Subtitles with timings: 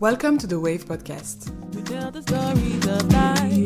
[0.00, 1.50] Welcome to the Wave Podcast.
[1.74, 3.64] We tell the stories of life.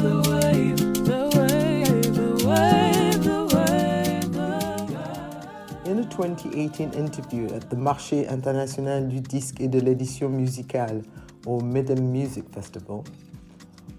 [0.00, 7.76] The wave, the wave, the wave, the wave, the In a 2018 interview at the
[7.76, 11.02] Marché International du Disque et de l'Édition Musicale,
[11.44, 13.04] or MIDEM Music Festival,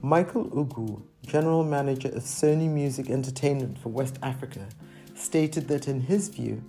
[0.02, 4.68] Michael Ugwu, General Manager of Sony Music Entertainment for West Africa,
[5.14, 6.64] stated that in his view,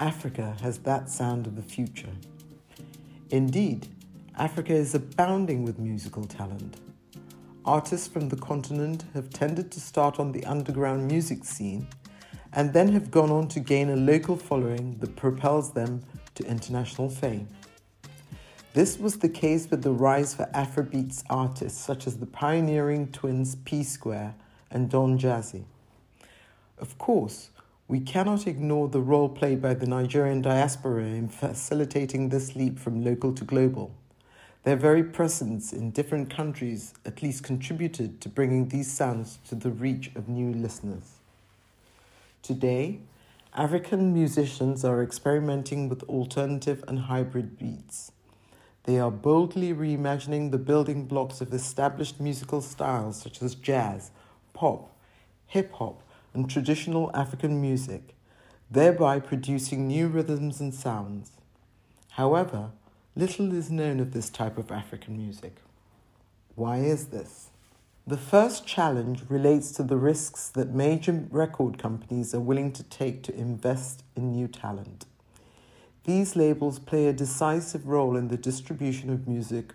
[0.00, 2.12] Africa has that sound of the future.
[3.30, 3.88] Indeed,
[4.36, 6.76] Africa is abounding with musical talent.
[7.64, 11.88] Artists from the continent have tended to start on the underground music scene
[12.52, 16.04] and then have gone on to gain a local following that propels them
[16.36, 17.48] to international fame.
[18.74, 23.56] This was the case with the rise for Afrobeats artists such as the pioneering twins
[23.56, 24.36] P Square
[24.70, 25.64] and Don Jazzy.
[26.78, 27.50] Of course,
[27.88, 33.02] we cannot ignore the role played by the Nigerian diaspora in facilitating this leap from
[33.02, 33.90] local to global.
[34.64, 39.70] Their very presence in different countries at least contributed to bringing these sounds to the
[39.70, 41.14] reach of new listeners.
[42.42, 43.00] Today,
[43.54, 48.12] African musicians are experimenting with alternative and hybrid beats.
[48.84, 54.10] They are boldly reimagining the building blocks of established musical styles such as jazz,
[54.52, 54.94] pop,
[55.46, 56.02] hip hop,
[56.34, 58.14] and traditional African music,
[58.70, 61.32] thereby producing new rhythms and sounds.
[62.12, 62.70] However,
[63.16, 65.56] little is known of this type of African music.
[66.54, 67.50] Why is this?
[68.06, 73.22] The first challenge relates to the risks that major record companies are willing to take
[73.24, 75.04] to invest in new talent.
[76.04, 79.74] These labels play a decisive role in the distribution of music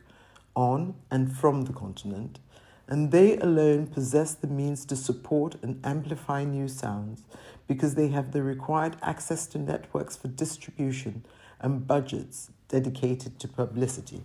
[0.55, 2.39] on and from the continent,
[2.88, 7.23] and they alone possess the means to support and amplify new sounds
[7.67, 11.26] because they have the required access to networks for distribution
[11.59, 14.23] and budgets dedicated to publicity.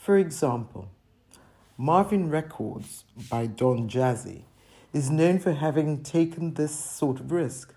[0.00, 0.88] For example,
[1.78, 4.42] Mavin Records by Don Jazzy
[4.92, 7.74] is known for having taken this sort of risk.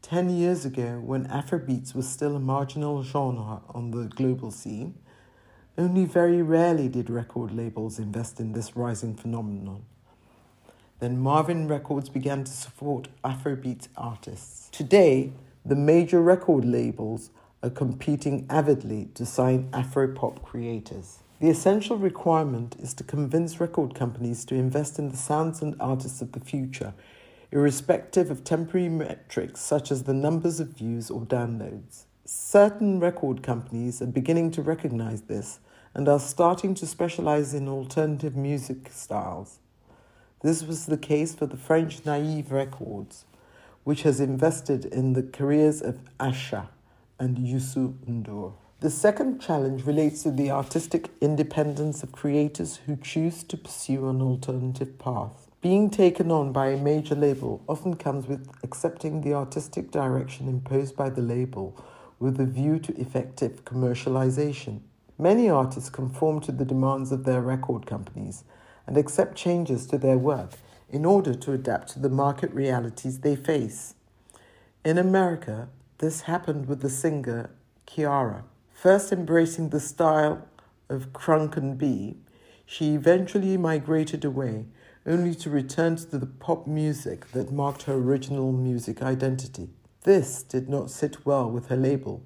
[0.00, 4.94] Ten years ago, when Afrobeats was still a marginal genre on the global scene,
[5.78, 9.84] only very rarely did record labels invest in this rising phenomenon.
[10.98, 14.68] Then Mavin Records began to support Afrobeat artists.
[14.70, 15.32] Today,
[15.64, 17.30] the major record labels
[17.62, 21.20] are competing avidly to sign Afropop creators.
[21.40, 26.20] The essential requirement is to convince record companies to invest in the sounds and artists
[26.20, 26.92] of the future,
[27.50, 32.04] irrespective of temporary metrics such as the numbers of views or downloads.
[32.32, 35.58] Certain record companies are beginning to recognize this
[35.92, 39.58] and are starting to specialize in alternative music styles.
[40.40, 43.24] This was the case for the French Naive Records,
[43.82, 46.70] which has invested in the careers of Asa
[47.18, 48.52] and Youssou N'Dour.
[48.78, 54.22] The second challenge relates to the artistic independence of creators who choose to pursue an
[54.22, 55.48] alternative path.
[55.60, 60.94] Being taken on by a major label often comes with accepting the artistic direction imposed
[60.94, 61.76] by the label
[62.20, 64.80] with a view to effective commercialization.
[65.18, 68.44] Many artists conform to the demands of their record companies
[68.86, 70.52] and accept changes to their work
[70.88, 73.94] in order to adapt to the market realities they face.
[74.84, 77.50] In America, this happened with the singer
[77.86, 78.44] Ciara.
[78.72, 80.46] First embracing the style
[80.88, 82.16] of crunk and B,
[82.66, 84.66] she eventually migrated away,
[85.06, 89.70] only to return to the pop music that marked her original music identity.
[90.04, 92.22] This did not sit well with her label,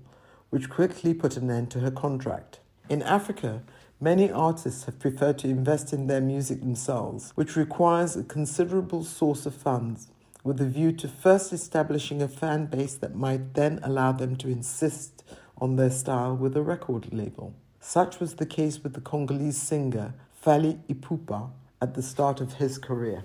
[0.51, 2.61] which quickly put an end to her contract.
[2.89, 3.62] In Africa,
[4.01, 9.45] many artists have preferred to invest in their music themselves, which requires a considerable source
[9.45, 10.07] of funds,
[10.45, 14.49] with a view to first establishing a fan base that might then allow them to
[14.49, 15.25] insist
[15.59, 17.55] on their style with a record label.
[17.81, 20.15] Such was the case with the Congolese singer
[20.45, 23.25] Fally Ipupa at the start of his career.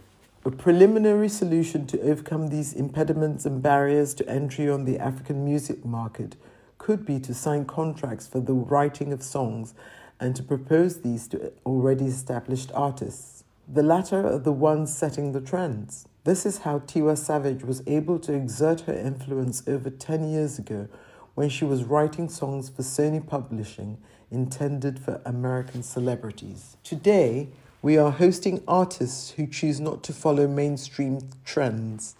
[0.50, 5.86] A preliminary solution to overcome these impediments and barriers to entry on the African music
[5.86, 6.38] market
[6.80, 9.76] could be to sign contracts for the writing of songs
[10.20, 13.44] and to propose these to already established artists.
[13.72, 16.08] The latter are the ones setting the trends.
[16.23, 20.88] This is how Tiwa Savage was able to exert her influence over 10 years ago
[21.35, 24.00] when she was writing songs for Sony Publishing
[24.32, 26.76] intended for American celebrities.
[26.84, 27.50] Today,
[27.81, 32.16] we are hosting artists who choose not to follow mainstream trends.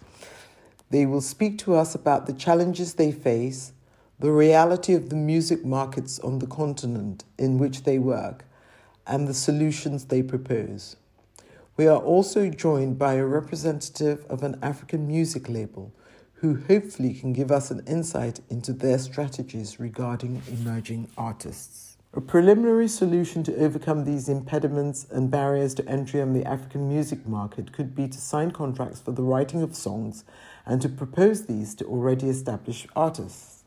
[0.88, 3.72] They will speak to us about the challenges they face,
[4.18, 8.44] the reality of the music markets on the continent in which they work,
[9.06, 10.96] and the solutions they propose.
[11.76, 15.92] We are also joined by a representative of an African music label
[16.34, 21.89] who hopefully can give us an insight into their strategies regarding emerging artists.
[22.12, 27.24] A preliminary solution to overcome these impediments and barriers to entry on the African music
[27.24, 30.24] market could be to sign contracts for the writing of songs
[30.66, 33.62] and to propose these to already established artists.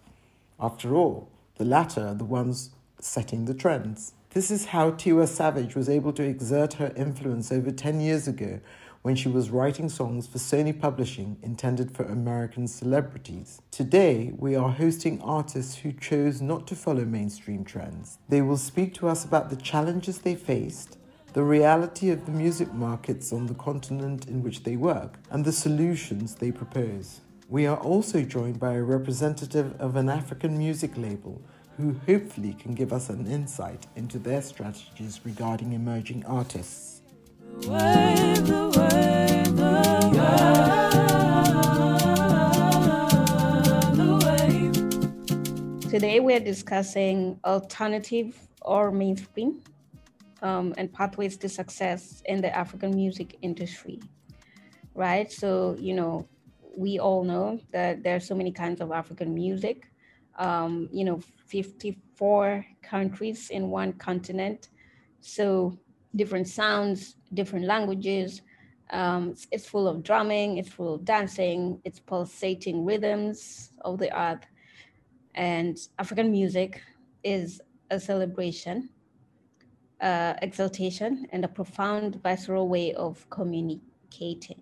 [0.59, 4.11] After all, the latter are the ones setting the trends.
[4.31, 8.59] This is how Tiwa Savage was able to exert her influence over 10 years ago
[9.03, 13.61] when she was writing songs for Sony Publishing intended for American celebrities.
[13.69, 18.17] Today, we are hosting artists who chose not to follow mainstream trends.
[18.29, 20.97] They will speak to us about the challenges they faced,
[21.33, 25.51] the reality of the music markets on the continent in which they work, and the
[25.51, 27.19] solutions they propose.
[27.49, 31.41] We are also joined by a representative of an African music label
[31.75, 36.92] who hopefully can give us an insight into their strategies regarding emerging artists.
[45.89, 49.61] Today we're discussing alternative or mainstream
[50.41, 54.01] um, and pathways to success in the African music industry.
[54.95, 55.31] Right?
[55.31, 56.27] So, you know,
[56.75, 59.87] we all know that there are so many kinds of African music.
[60.39, 64.69] Um, you know, 54 countries in one continent.
[65.21, 65.77] So
[66.15, 68.41] different sounds, different languages.
[68.91, 74.15] Um, it's, it's full of drumming, it's full of dancing, it's pulsating rhythms of the
[74.17, 74.45] earth.
[75.35, 76.81] And African music
[77.23, 78.89] is a celebration,
[80.01, 84.61] uh, exaltation, and a profound visceral way of communicating.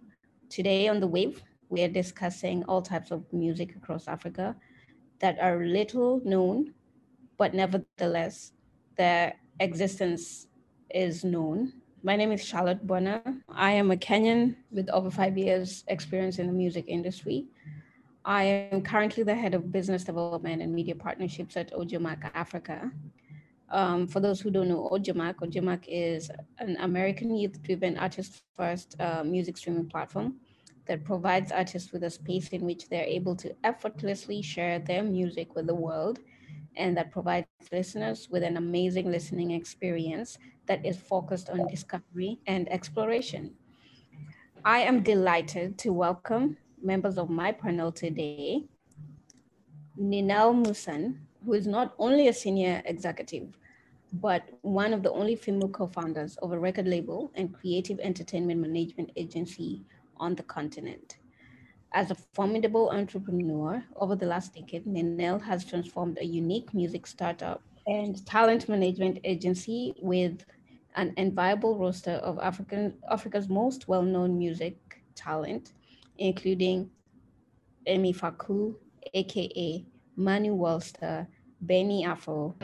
[0.49, 4.55] Today on The Wave, we are discussing all types of music across Africa
[5.19, 6.73] that are little known,
[7.37, 8.53] but nevertheless,
[8.97, 10.47] their existence
[10.93, 11.73] is known.
[12.03, 13.41] My name is Charlotte Bwana.
[13.49, 17.45] I am a Kenyan with over five years experience in the music industry.
[18.25, 22.91] I am currently the head of business development and media partnerships at Audiomack Africa.
[23.69, 26.29] Um, for those who don't know Audiomack, Audiomack is
[26.59, 30.35] an American youth-driven artist-first uh, music streaming platform
[30.87, 35.55] that provides artists with a space in which they're able to effortlessly share their music
[35.55, 36.19] with the world
[36.75, 40.37] and that provides listeners with an amazing listening experience
[40.67, 43.51] that is focused on discovery and exploration.
[44.63, 48.65] I am delighted to welcome members of my panel today,
[49.99, 53.57] Ninel Musson, who is not only a senior executive,
[54.13, 59.11] but one of the only female co-founders of a record label and creative entertainment management
[59.15, 59.81] agency
[60.17, 61.17] on the continent.
[61.93, 67.61] As a formidable entrepreneur over the last decade, Ninel has transformed a unique music startup
[67.85, 70.45] and talent management agency with
[70.95, 74.77] an enviable roster of African, Africa's most well-known music
[75.15, 75.73] talent,
[76.17, 76.89] including
[77.87, 78.75] Ami Faku,
[79.13, 79.85] AKA
[80.15, 81.27] Manu WorldStar,
[81.61, 82.55] Benny Afro,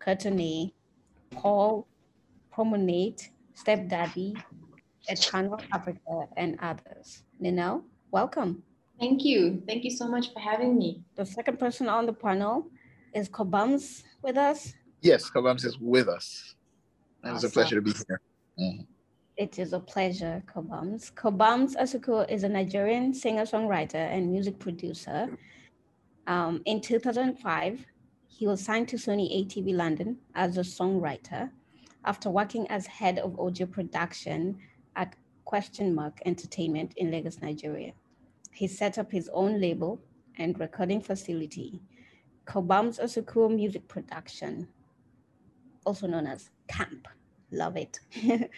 [0.00, 0.74] Courtney,
[1.30, 1.86] Paul,
[2.50, 3.22] Promenade,
[3.54, 4.34] Stepdaddy,
[5.08, 7.22] Eternal Africa, and others.
[7.40, 8.62] Ninel, welcome.
[8.98, 9.62] Thank you.
[9.66, 11.02] Thank you so much for having me.
[11.16, 12.66] The second person on the panel
[13.14, 14.74] is Cobhams with us.
[15.00, 16.54] Yes, Cobhams is with us.
[17.22, 18.20] And it's a pleasure to be here.
[18.58, 18.86] Mhm.
[19.36, 21.12] It is a pleasure, Cobhams.
[21.14, 25.38] Cobhams Asuquo is a Nigerian singer-songwriter and music producer.
[26.26, 27.86] Um, in 2005,
[28.28, 31.50] he was signed to Sony ATV London as a songwriter
[32.04, 34.58] after working as head of audio production
[34.96, 37.92] at Question Mark Entertainment in Lagos, Nigeria.
[38.52, 40.00] He set up his own label
[40.38, 41.80] and recording facility,
[42.46, 44.68] Cobhams Asuquo Music Production,
[45.84, 47.08] also known as CAMP.
[47.50, 48.00] Love it.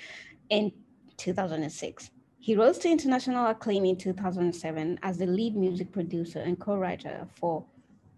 [0.52, 0.70] in
[1.16, 2.10] 2006.
[2.38, 7.64] He rose to international acclaim in 2007 as the lead music producer and co-writer for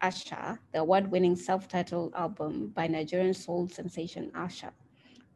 [0.02, 4.72] Asa, the award-winning self-titled album by Nigerian soul sensation Asa,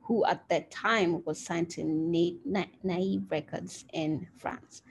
[0.09, 4.83] who at that time was signed to Na- Na- Naive Records in France.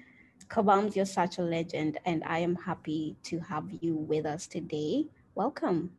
[0.47, 5.07] Cobhams, you're such a legend, and I am happy to have you with us today.
[5.33, 5.91] Welcome.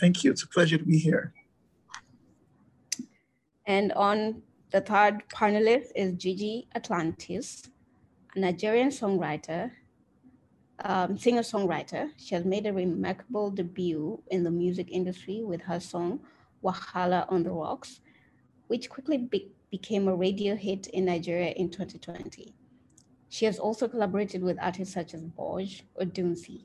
[0.00, 0.30] Thank you.
[0.32, 1.34] It's a pleasure to be here.
[3.66, 4.42] And on
[4.72, 7.68] the third panelist is Gigi Atlantis,
[8.34, 9.72] a Nigerian songwriter,
[10.82, 12.10] um, singer-songwriter.
[12.16, 16.20] She has made a remarkable debut in the music industry with her song
[16.64, 18.00] Wahala on the Rocks,
[18.68, 22.54] which quickly be- became a radio hit in Nigeria in 2020.
[23.28, 26.60] She has also collaborated with artists such as BOJ Odunsi.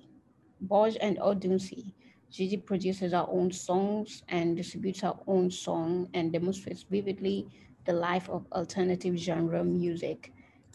[0.68, 1.94] BOJ and Odunsi
[2.32, 7.48] Gigi produces her own songs and distributes her own song and demonstrates vividly
[7.86, 10.32] the life of alternative genre music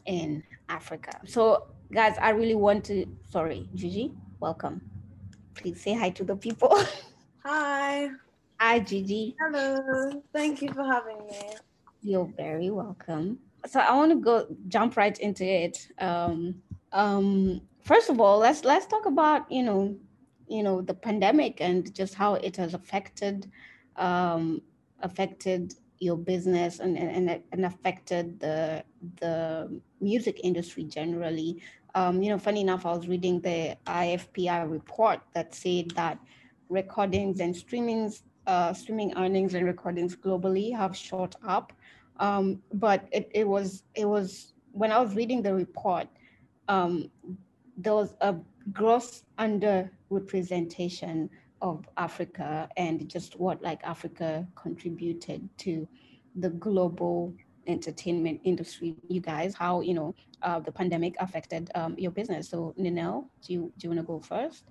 [0.06, 1.20] in Africa.
[1.26, 3.06] So, guys, I really want to.
[3.30, 4.80] Sorry, Gigi, welcome.
[5.54, 6.76] Please say hi to the people.
[7.44, 8.10] Hi.
[8.58, 9.36] Hi, Gigi.
[9.40, 10.22] Hello.
[10.32, 11.54] Thank you for having me.
[12.02, 13.38] You're very welcome.
[13.66, 15.88] So I want to go jump right into it.
[15.98, 19.96] Um, um, first of all, let's let's talk about you know,
[20.48, 23.50] you know, the pandemic and just how it has affected
[23.96, 24.60] um,
[25.00, 28.84] affected your business and, and, and affected the
[29.20, 31.62] the music industry generally.
[31.94, 36.18] Um, you know, funny enough, I was reading the IFPI report that said that
[36.68, 41.72] recordings and streamings, uh, streaming earnings and recordings globally have shot up.
[42.18, 46.08] Um, but it, it was it was when I was reading the report,
[46.68, 47.10] um,
[47.76, 48.36] there was a
[48.72, 51.28] gross underrepresentation
[51.60, 55.88] of Africa and just what like Africa contributed to
[56.36, 57.34] the global
[57.66, 58.96] entertainment industry.
[59.08, 62.48] You guys, how you know uh, the pandemic affected um, your business.
[62.48, 64.64] So Ninel, do you do you want to go first?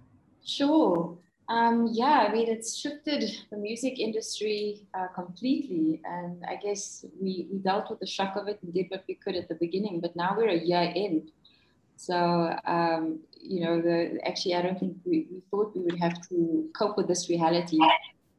[0.46, 1.18] Sure.
[1.50, 6.02] Um, yeah, I mean, it's shifted the music industry uh, completely.
[6.06, 9.16] And I guess we, we dealt with the shock of it and did what we
[9.16, 11.30] could at the beginning, but now we're a year in.
[11.98, 16.28] So, um, you know, the, actually, I don't think we, we thought we would have
[16.30, 17.80] to cope with this reality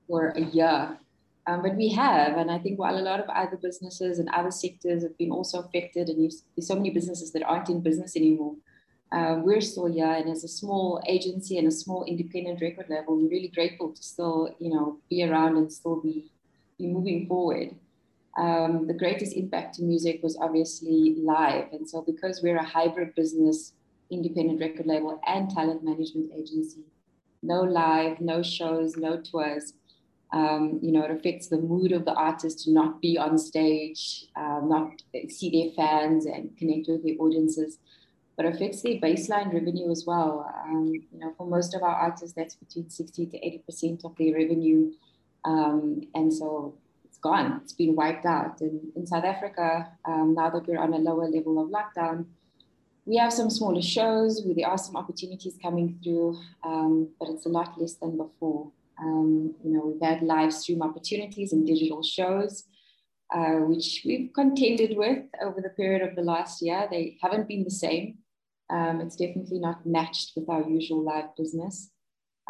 [0.08, 0.98] for a year.
[1.46, 2.38] Um, but we have.
[2.38, 5.60] And I think while a lot of other businesses and other sectors have been also
[5.60, 8.56] affected, and there's so many businesses that aren't in business anymore
[9.14, 13.16] uh, we're still here and as a small agency and a small independent record label
[13.16, 16.30] we're really grateful to still you know be around and still be,
[16.78, 17.74] be moving forward.
[18.36, 23.14] Um, the greatest impact to music was obviously live and so because we're a hybrid
[23.14, 23.74] business
[24.10, 26.82] independent record label and talent management agency
[27.42, 29.74] no live no shows no tours
[30.32, 34.26] um, you know, it affects the mood of the artist to not be on stage,
[34.34, 37.78] uh, not see their fans and connect with their audiences
[38.36, 40.50] but affects their baseline revenue as well.
[40.64, 44.34] Um, you know, for most of our artists, that's between 60 to 80% of their
[44.34, 44.92] revenue.
[45.44, 46.74] Um, and so
[47.04, 48.60] it's gone, it's been wiped out.
[48.60, 52.26] And in South Africa, um, now that we're on a lower level of lockdown,
[53.06, 57.44] we have some smaller shows where there are some opportunities coming through, um, but it's
[57.44, 58.72] a lot less than before.
[58.98, 62.64] Um, you know, we've had live stream opportunities and digital shows.
[63.34, 66.86] Uh, which we've contended with over the period of the last year.
[66.88, 68.18] They haven't been the same.
[68.70, 71.90] Um, it's definitely not matched with our usual live business.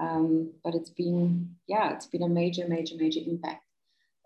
[0.00, 3.64] Um, but it's been, yeah, it's been a major, major, major impact.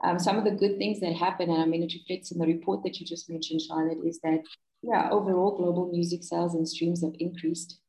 [0.02, 2.46] Um, some of the good things that happen, and I mean, it reflects in the
[2.46, 4.42] report that you just mentioned, Charlotte, is that,
[4.82, 7.80] yeah, overall global music sales and streams have increased.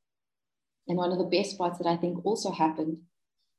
[0.88, 2.98] And one of the best parts that I think also happened,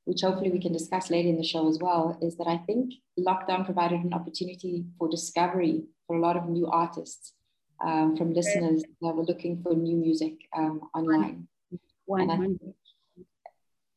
[0.05, 2.95] which hopefully we can discuss later in the show as well, is that I think
[3.19, 7.35] lockdown provided an opportunity for discovery for a lot of new artists
[7.81, 11.47] um, from listeners that were looking for new music um, online.
[12.09, 12.75] And think,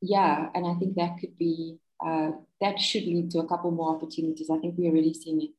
[0.01, 3.95] yeah, and I think that could be uh, that should lead to a couple more
[3.95, 4.49] opportunities.
[4.49, 5.49] I think we're already seeing it.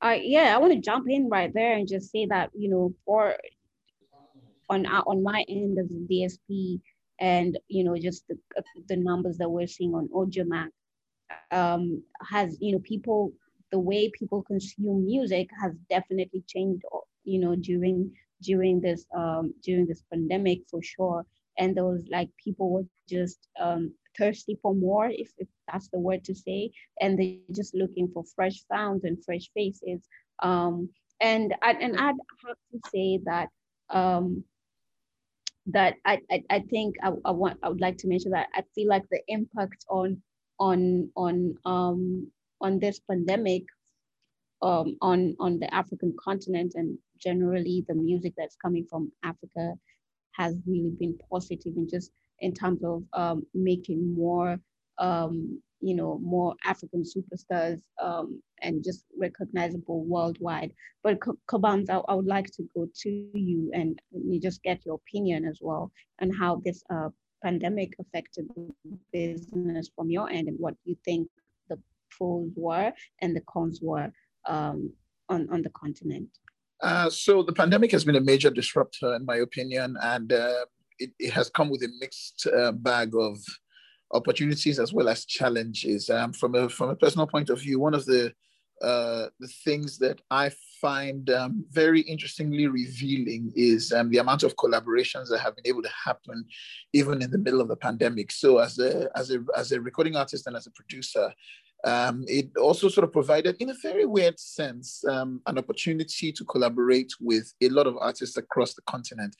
[0.00, 2.94] Uh, yeah, I want to jump in right there and just say that you know,
[3.04, 3.36] for
[4.70, 6.80] on uh, on my end as a DSP,
[7.18, 8.38] and you know, just the
[8.88, 10.68] the numbers that we're seeing on Audiomack,
[11.50, 13.32] um, has you know people
[13.74, 16.84] the way people consume music has definitely changed
[17.24, 18.12] you know during
[18.42, 21.26] during this um during this pandemic for sure.
[21.58, 26.24] And those like people were just um thirsty for more if, if that's the word
[26.24, 26.70] to say.
[27.00, 30.06] And they're just looking for fresh sounds and fresh faces.
[30.42, 30.90] Um
[31.20, 32.14] and I, and I'd
[32.46, 33.48] have to say that
[33.90, 34.44] um
[35.66, 38.62] that I, I, I think I, I want I would like to mention that I
[38.74, 40.22] feel like the impact on
[40.60, 42.30] on on um
[42.64, 43.64] on this pandemic
[44.62, 49.74] um, on on the African continent and generally the music that's coming from Africa
[50.32, 54.58] has really been positive in just in terms of um, making more
[54.98, 60.72] um, you know more African superstars um, and just recognizable worldwide.
[61.02, 64.94] But Cobhams, I, I, would like to go to you and you just get your
[64.94, 67.10] opinion as well and how this uh,
[67.42, 68.46] pandemic affected
[69.12, 71.28] business from your end and what you think
[72.16, 74.10] pros were and the cons were
[74.46, 74.92] um,
[75.28, 76.28] on, on the continent?
[76.80, 80.64] Uh, so the pandemic has been a major disruptor, in my opinion, and uh,
[80.98, 83.38] it, it, has come with a mixed uh, bag of
[84.12, 86.10] opportunities as well as challenges.
[86.10, 88.32] Um, from a from a personal point of view, one of the
[88.82, 94.56] uh, the things that I find um, very interestingly revealing is um, the amount of
[94.56, 96.44] collaborations that have been able to happen
[96.92, 98.32] even in the middle of the pandemic.
[98.32, 101.32] So as a as a as a recording artist and as a producer,
[101.84, 106.44] um, it also sort of provided, in a very weird sense, um, an opportunity to
[106.44, 109.36] collaborate with a lot of artists across the continent.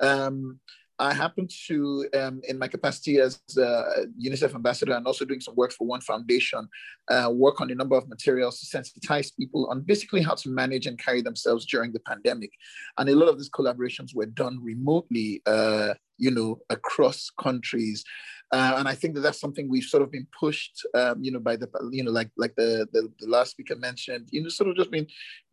[0.00, 0.60] Um,
[1.00, 5.54] I happen to, um, in my capacity as a UNICEF ambassador and also doing some
[5.54, 6.68] work for One Foundation,
[7.08, 10.86] uh, work on a number of materials to sensitize people on basically how to manage
[10.86, 12.50] and carry themselves during the pandemic.
[12.96, 18.04] And a lot of these collaborations were done remotely, uh, you know, across countries.
[18.50, 21.38] Uh, and I think that that's something we've sort of been pushed, um, you know,
[21.38, 24.70] by the, you know, like like the, the, the last speaker mentioned, you know, sort
[24.70, 25.06] of just been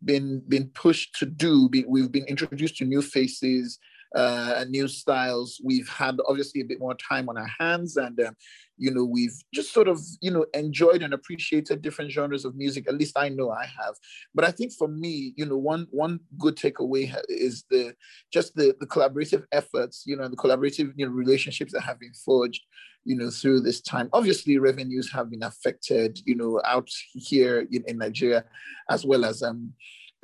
[0.06, 1.70] been been pushed to do.
[1.88, 3.80] We've been introduced to new faces,
[4.16, 5.60] uh, and new styles.
[5.64, 8.36] We've had obviously a bit more time on our hands, and um,
[8.78, 12.88] you know we've just sort of you know enjoyed and appreciated different genres of music.
[12.88, 13.96] At least I know I have.
[14.34, 17.94] But I think for me, you know, one one good takeaway is the
[18.32, 22.14] just the the collaborative efforts, you know, the collaborative you know relationships that have been
[22.14, 22.62] forged
[23.08, 24.10] you know, through this time.
[24.14, 28.44] Obviously, revenues have been affected, you know, out here in, in Nigeria,
[28.90, 29.74] as well as um,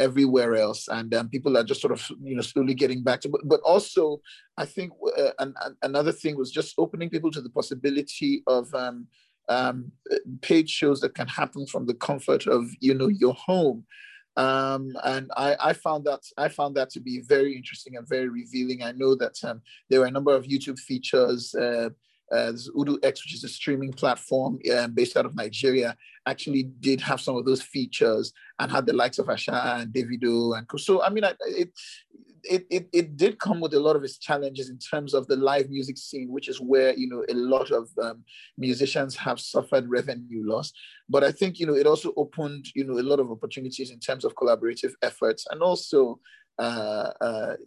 [0.01, 3.29] everywhere else and um, people are just sort of you know slowly getting back to
[3.29, 4.19] but, but also
[4.57, 8.73] i think uh, an, an, another thing was just opening people to the possibility of
[8.73, 9.07] um,
[9.49, 9.91] um,
[10.41, 13.85] paid shows that can happen from the comfort of you know your home
[14.37, 18.29] um, and I, I, found that I found that to be very interesting and very
[18.29, 18.81] revealing.
[18.81, 21.53] I know that um, there were a number of YouTube features.
[21.53, 21.89] Uh,
[22.31, 25.95] uh, uduX, which is a streaming platform um, based out of Nigeria,
[26.25, 30.57] actually did have some of those features and had the likes of Asa and Davido
[30.57, 31.01] and so.
[31.01, 31.69] I mean, it,
[32.43, 35.35] it it it did come with a lot of its challenges in terms of the
[35.35, 38.23] live music scene, which is where you know a lot of um,
[38.57, 40.71] musicians have suffered revenue loss.
[41.09, 43.99] But I think you know it also opened you know a lot of opportunities in
[43.99, 46.40] terms of collaborative efforts and also uh, uh,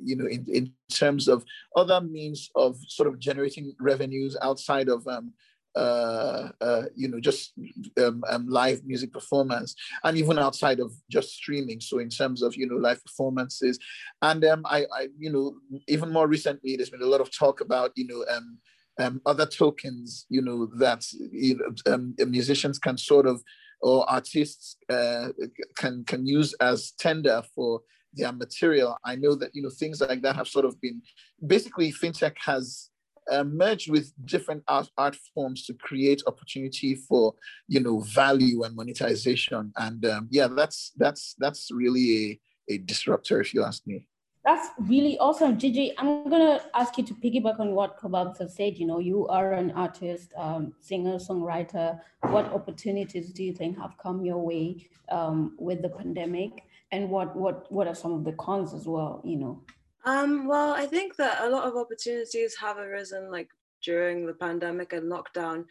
[0.03, 1.45] you know, in, in terms of
[1.77, 5.33] other means of sort of generating revenues outside of, um,
[5.77, 7.53] uh, uh, you know, just
[7.99, 9.75] um, um, live music performance,
[10.05, 11.81] and even outside of just streaming.
[11.81, 13.79] So in terms of you know live performances,
[14.23, 15.57] and um, I, I, you know,
[15.89, 18.25] even more recently, there's been a lot of talk about you know.
[18.35, 18.59] Um,
[18.97, 23.43] um, other tokens, you know, that you know, um, musicians can sort of,
[23.81, 25.31] or artists uh,
[25.77, 27.81] can can use as tender for
[28.17, 28.97] their material.
[29.05, 31.03] I know that you know things like that have sort of been
[31.47, 32.91] basically fintech has
[33.31, 37.35] uh, merged with different art, art forms to create opportunity for
[37.69, 39.73] you know value and monetization.
[39.77, 44.07] And um, yeah, that's that's that's really a, a disruptor, if you ask me.
[44.45, 45.95] That's really awesome, Gigi.
[45.97, 48.77] I'm gonna ask you to piggyback on what Cobhams has said.
[48.77, 51.99] You know, you are an artist, um, singer, songwriter.
[52.21, 56.65] What opportunities do you think have come your way um, with the pandemic?
[56.93, 59.63] And what what what are some of the cons as well you know?
[60.05, 63.49] Um well i think that a lot of opportunities have arisen like
[63.83, 65.65] during the pandemic and lockdown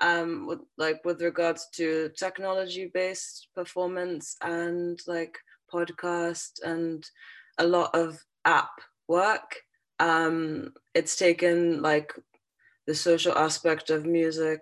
[0.00, 5.38] um with, like with regards to technology based performance and like
[5.72, 7.08] podcast and
[7.58, 8.70] a lot of app
[9.08, 9.56] work.
[9.98, 12.12] Um it's taken like
[12.86, 14.60] the social aspect of music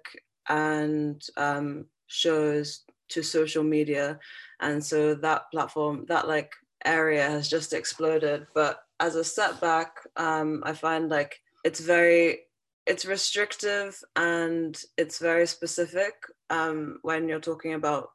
[0.49, 4.19] and um shows to social media.
[4.61, 6.53] And so that platform that like
[6.85, 8.47] area has just exploded.
[8.55, 12.41] But as a setback um, i find like it's very
[12.89, 16.15] it's restrictive and it's very specific
[16.49, 18.09] um, when you're talking about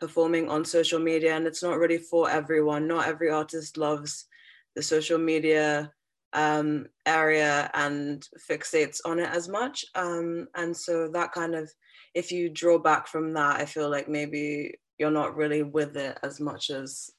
[0.00, 1.36] performing on social media.
[1.36, 2.88] And it's not really for everyone.
[2.88, 4.26] Not every artist loves
[4.74, 5.92] the social media
[6.32, 9.84] um, area and fixates on it as much.
[9.94, 11.70] Um, and so that kind of
[12.14, 16.18] if you draw back from that i feel like maybe you're not really with it
[16.22, 17.10] as much as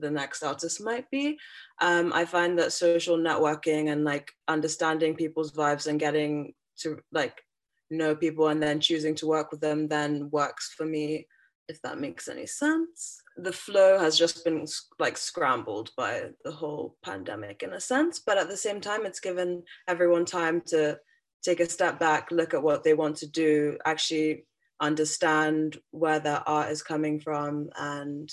[0.00, 1.38] the next artist might be.
[1.80, 7.42] Um, I find that social networking and like understanding people's vibes and getting to like
[7.90, 11.26] know people and then choosing to work with them then works for me,
[11.68, 13.20] if that makes any sense.
[13.36, 14.66] The flow has just been
[14.98, 19.20] like scrambled by the whole pandemic in a sense, but at the same time, it's
[19.20, 20.98] given everyone time to
[21.42, 24.44] take a step back, look at what they want to do, actually
[24.80, 28.30] understand where their art is coming from and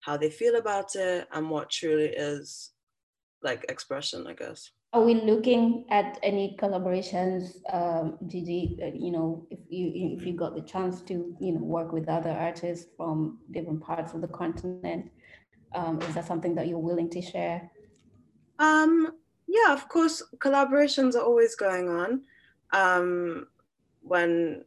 [0.00, 2.70] how they feel about it and what truly is
[3.42, 4.70] like expression, I guess.
[4.92, 8.78] Are we looking at any collaborations, um, Gigi?
[8.80, 12.08] Uh, you know, if you if you got the chance to, you know, work with
[12.08, 15.10] other artists from different parts of the continent,
[15.74, 17.68] um, is that something that you're willing to share?
[18.60, 19.14] Um,
[19.46, 22.22] yeah, of course, collaborations are always going on.
[22.72, 23.46] Um,
[24.02, 24.64] when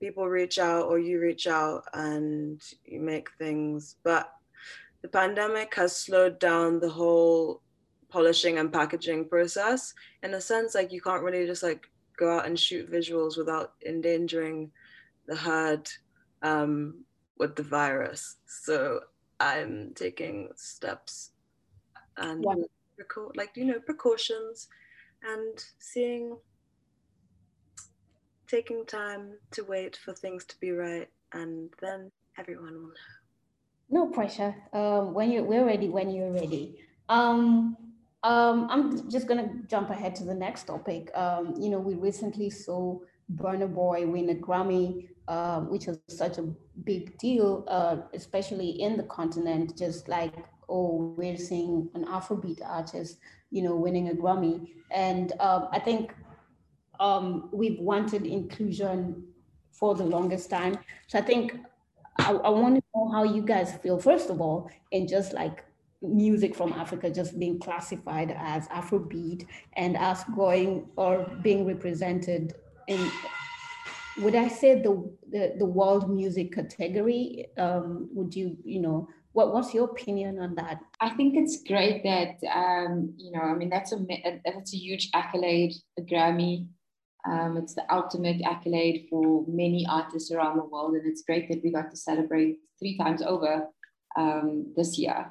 [0.00, 3.96] people reach out or you reach out and you make things.
[4.04, 4.32] But
[5.02, 7.62] the pandemic has slowed down the whole
[8.08, 12.46] polishing and packaging process in a sense like you can't really just like go out
[12.46, 14.70] and shoot visuals without endangering
[15.26, 15.88] the herd
[16.42, 17.04] um,
[17.38, 18.36] with the virus.
[18.46, 19.00] So
[19.40, 21.30] I'm taking steps
[22.16, 22.44] and
[23.00, 24.68] reco- like you know precautions
[25.22, 26.36] and seeing
[28.48, 32.94] taking time to wait for things to be right and then everyone will know.
[33.90, 34.54] No pressure.
[34.72, 36.78] Um, when you we're ready when you're ready.
[37.08, 37.76] Um,
[38.24, 41.10] um, i'm just gonna jump ahead to the next topic.
[41.14, 42.98] Um, you know we recently saw
[43.34, 46.42] burna boy win a grammy uh, which was such a
[46.84, 50.32] big deal uh, especially in the continent just like
[50.68, 53.18] oh we're seeing an afrobeat artist
[53.50, 56.14] you know winning a grammy and um, i think
[57.00, 59.24] um, we've wanted inclusion
[59.78, 60.78] for the longest time.
[61.06, 61.56] So I think
[62.18, 65.64] I, I want to know how you guys feel, first of all, in just like
[66.02, 72.54] music from Africa just being classified as Afrobeat and us going or being represented
[72.88, 73.10] in,
[74.18, 77.46] would I say the, the, the world music category?
[77.56, 80.76] Um, would you, you know, what, what's your opinion on that?
[81.00, 83.98] I think it's great that, um, you know, I mean, that's a,
[84.44, 86.66] that's a huge accolade, a Grammy
[87.26, 91.62] um, it's the ultimate accolade for many artists around the world, and it's great that
[91.62, 93.66] we got to celebrate three times over
[94.16, 95.26] um, this year.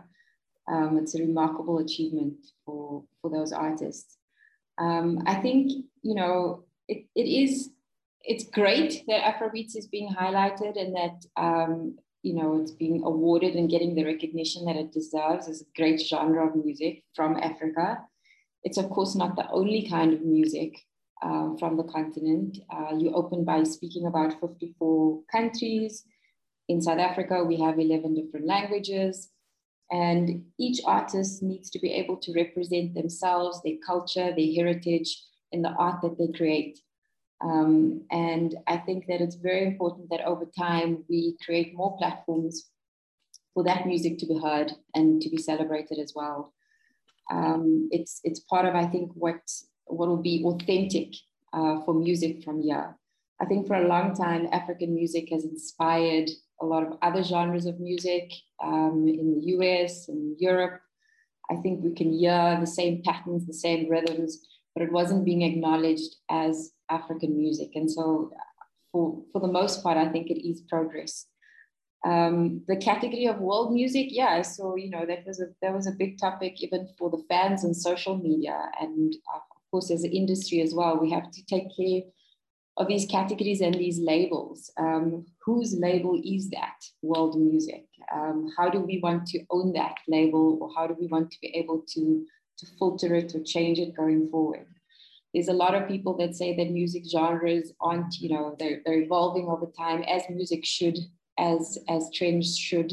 [0.71, 4.17] Um, it's a remarkable achievement for, for those artists.
[4.77, 5.71] Um, I think,
[6.03, 7.69] you know, it, it is,
[8.21, 13.55] it's great that Afrobeats is being highlighted and that, um, you know, it's being awarded
[13.55, 17.99] and getting the recognition that it deserves as a great genre of music from Africa.
[18.63, 20.77] It's, of course, not the only kind of music
[21.21, 22.57] uh, from the continent.
[22.69, 26.03] Uh, you open by speaking about 54 countries.
[26.67, 29.29] In South Africa, we have 11 different languages.
[29.89, 35.61] And each artist needs to be able to represent themselves, their culture, their heritage in
[35.61, 36.79] the art that they create.
[37.43, 42.69] Um, and I think that it's very important that over time we create more platforms
[43.53, 46.53] for that music to be heard and to be celebrated as well.
[47.31, 49.41] Um, it's, it's part of, I think, what
[49.89, 51.13] what will be authentic
[51.53, 52.97] uh, for music from here.
[53.39, 56.29] I think for a long time, African music has inspired
[56.61, 58.31] a lot of other genres of music
[58.63, 60.81] um, in the US and Europe.
[61.49, 65.43] I think we can hear the same patterns, the same rhythms, but it wasn't being
[65.43, 67.71] acknowledged as African music.
[67.75, 68.31] And so,
[68.91, 71.25] for, for the most part, I think it is progress.
[72.05, 75.87] Um, the category of world music, yeah, so you know that was a that was
[75.87, 79.39] a big topic even for the fans and social media, and uh,
[79.71, 82.01] course, as an industry as well, we have to take care
[82.77, 84.71] of these categories and these labels.
[84.77, 87.85] Um, whose label is that world music?
[88.13, 91.37] Um, how do we want to own that label, or how do we want to
[91.41, 92.25] be able to,
[92.59, 94.67] to filter it or change it going forward?
[95.37, 99.03] There's a lot of people that say that music genres aren't, you know, they're, they're
[99.03, 100.97] evolving over time as music should,
[101.37, 102.91] as, as trends should.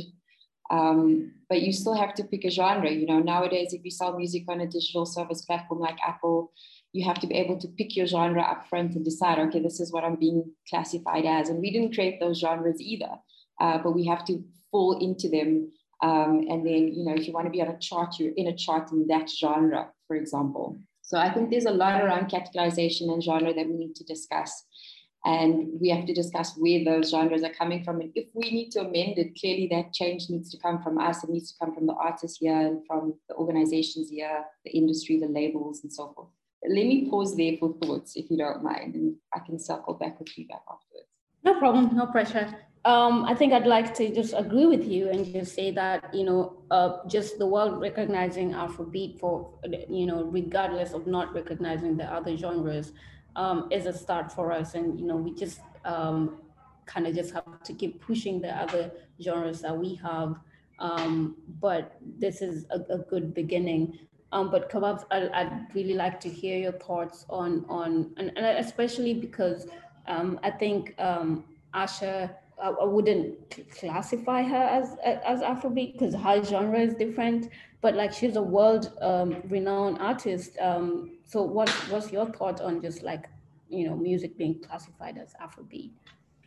[0.71, 2.91] Um, but you still have to pick a genre.
[2.91, 6.53] You know, nowadays, if you sell music on a digital service platform like Apple,
[6.93, 9.81] you have to be able to pick your genre up front and decide, okay, this
[9.81, 11.49] is what I'm being classified as.
[11.49, 13.13] And we didn't create those genres either,
[13.59, 15.73] uh, but we have to fall into them.
[16.03, 18.49] Um, and then, you know, if you want to be on a chart, you're in
[18.49, 20.77] a chart in that genre, for example.
[21.07, 24.65] So I think there's a lot around categorization and genre that we need to discuss.
[25.27, 28.01] And we have to discuss where those genres are coming from.
[28.01, 31.23] And if we need to amend it, clearly that change needs to come from us.
[31.23, 35.19] It needs to come from the artists here and from the organizations here, the industry,
[35.21, 36.29] the labels, and so forth.
[36.67, 40.19] Let me pause there for thoughts, if you don't mind, and I can circle back
[40.19, 41.09] with feedback afterwards.
[41.43, 42.55] No problem, no pressure.
[42.85, 46.25] Um, I think I'd like to just agree with you and just say that you
[46.25, 49.51] know, uh, just the world recognizing Afrobeat for
[49.89, 52.93] you know, regardless of not recognizing the other genres,
[53.37, 54.75] um, is a start for us.
[54.75, 56.39] And, you know, we just um,
[56.87, 58.91] kind of just have to keep pushing the other
[59.23, 60.37] genres that we have.
[60.79, 63.99] Um, but this is a, a good beginning.
[64.33, 68.59] Um, but Kabab, I, I'd really like to hear your thoughts on, on and, and
[68.59, 69.69] especially because
[70.07, 70.95] um, I think
[71.73, 77.51] Asa, I, wouldn't classify her as as Afrobeat because her genre is different
[77.85, 80.57] but like she's a world um, renowned artist.
[80.59, 83.29] Um, so what what's your thought on just like
[83.69, 85.91] you know music being classified as Afrobeat?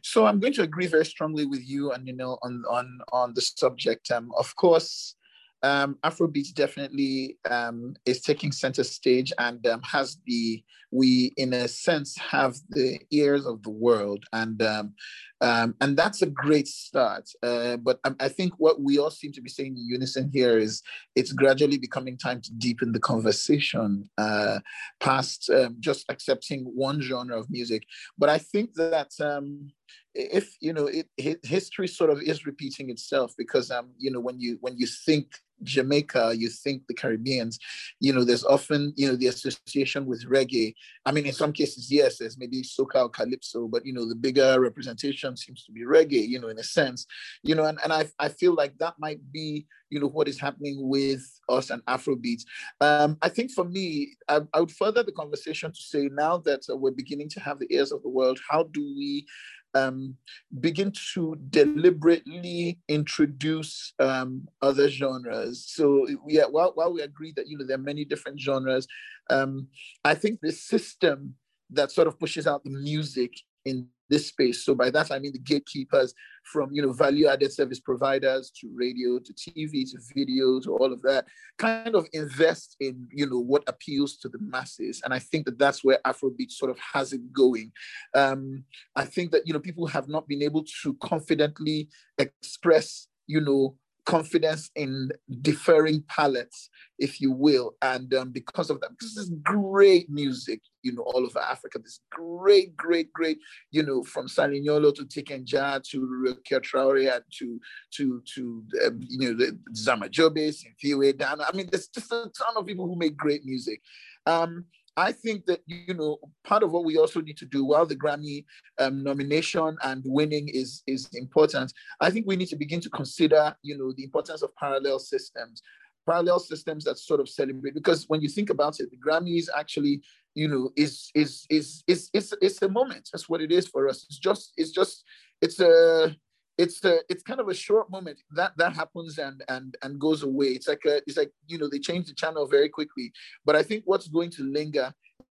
[0.02, 3.36] So I'm going to agree very strongly with you, and you know on on on
[3.36, 4.10] the subject.
[4.10, 5.16] Um, of course,
[5.64, 11.68] um, Afrobeat definitely um, is taking center stage and um, has the we in a
[11.68, 14.94] sense have the ears of the world and um,
[15.40, 17.30] Um, and that's a great start.
[17.44, 20.58] Uh, but I, I, think what we all seem to be saying in unison here
[20.58, 20.82] is
[21.16, 24.60] it's gradually becoming time to deepen the conversation uh,
[25.00, 27.84] past um, just accepting one genre of music.
[28.18, 29.70] But I think that um,
[30.18, 31.08] if you know it,
[31.46, 35.28] history sort of is repeating itself because um you know when you when you think
[35.64, 37.60] Jamaica, you think the Caribbeans,
[38.00, 40.74] you know, there's often, you know, the association with reggae.
[41.06, 44.16] I mean, in some cases, yes, there's maybe soca or calypso, but, you know, the
[44.16, 47.06] bigger representation seems to be reggae, you know, in a sense,
[47.44, 50.40] you know, and, and I, I feel like that might be, you know, what is
[50.40, 52.44] happening with us and Afrobeats.
[52.82, 56.62] Um, I think for me, I, I would further the conversation to say now that
[56.70, 59.26] uh, we're beginning to have the ears of the world, how do we
[59.74, 60.16] um,
[60.60, 65.66] begin to deliberately introduce um, other genres.
[65.68, 68.88] So yeah, while, while we agree that you know there are many different genres,
[69.30, 69.68] um,
[70.04, 71.36] I think the system
[71.70, 73.34] that sort of pushes out the music
[73.66, 74.64] in this space.
[74.64, 79.20] So by that I mean the gatekeepers from you know value-added service providers to radio
[79.20, 81.26] to TV to video to all of that,
[81.58, 85.02] kind of invest in you know what appeals to the masses.
[85.04, 87.72] And I think that that's where Afrobeat sort of has it going.
[88.14, 88.64] Um,
[88.96, 93.76] I think that you know people have not been able to confidently express you know
[94.08, 95.10] confidence in
[95.42, 97.76] differing palettes, if you will.
[97.82, 101.80] And um, because of that, because there's great music, you know, all over Africa.
[101.80, 103.38] This great, great, great,
[103.72, 107.60] you know, from Salignolo to Tiken Jah to Rokia Traore to
[107.96, 111.46] to to um, you know the Zamajobes and Fiwe Dana.
[111.48, 113.82] I mean, there's just a ton of people who make great music.
[114.26, 114.66] Um,
[114.98, 117.96] I think that you know part of what we also need to do while the
[117.96, 118.46] Grammy
[118.80, 121.72] um, nomination and winning is is important.
[122.02, 125.62] I think we need to begin to consider you know the importance of parallel systems,
[126.08, 127.76] parallel systems that sort of celebrate.
[127.76, 130.02] Because when you think about it, the Grammy is actually
[130.34, 133.10] you know is is is is it's it's a moment.
[133.14, 134.04] That's what it is for us.
[134.10, 135.04] It's just it's just
[135.42, 136.16] it's a
[136.58, 140.24] it's a, it's kind of a short moment that that happens and and and goes
[140.24, 140.48] away.
[140.48, 143.12] It's like a it's like you know they change the channel very quickly.
[143.46, 144.94] But i think what's going to linger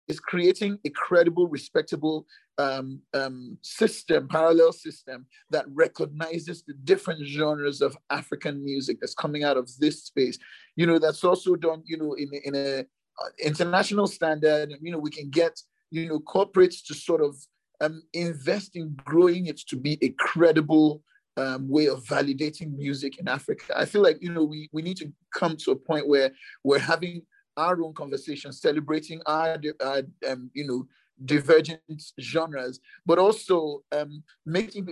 [0.08, 2.26] is creating a credible respectable
[2.58, 9.44] um, um, system parallel system that recognizes the different genres of african music that's coming
[9.44, 10.38] out of this space.
[10.76, 14.74] You know that's also done you know in, in a uh, international standard.
[14.82, 15.60] You know we can get
[15.92, 17.36] you know corporates to sort of
[17.82, 21.04] um, invest in growing it to be a credible
[21.42, 23.74] um, way of validating music in Africa.
[23.76, 26.30] I feel like you know we we need to come to a point where
[26.64, 27.24] we're having
[27.58, 30.88] our own conversation, celebrating our, our um, you know
[31.26, 31.82] divergent
[32.20, 34.88] genres, but also um, making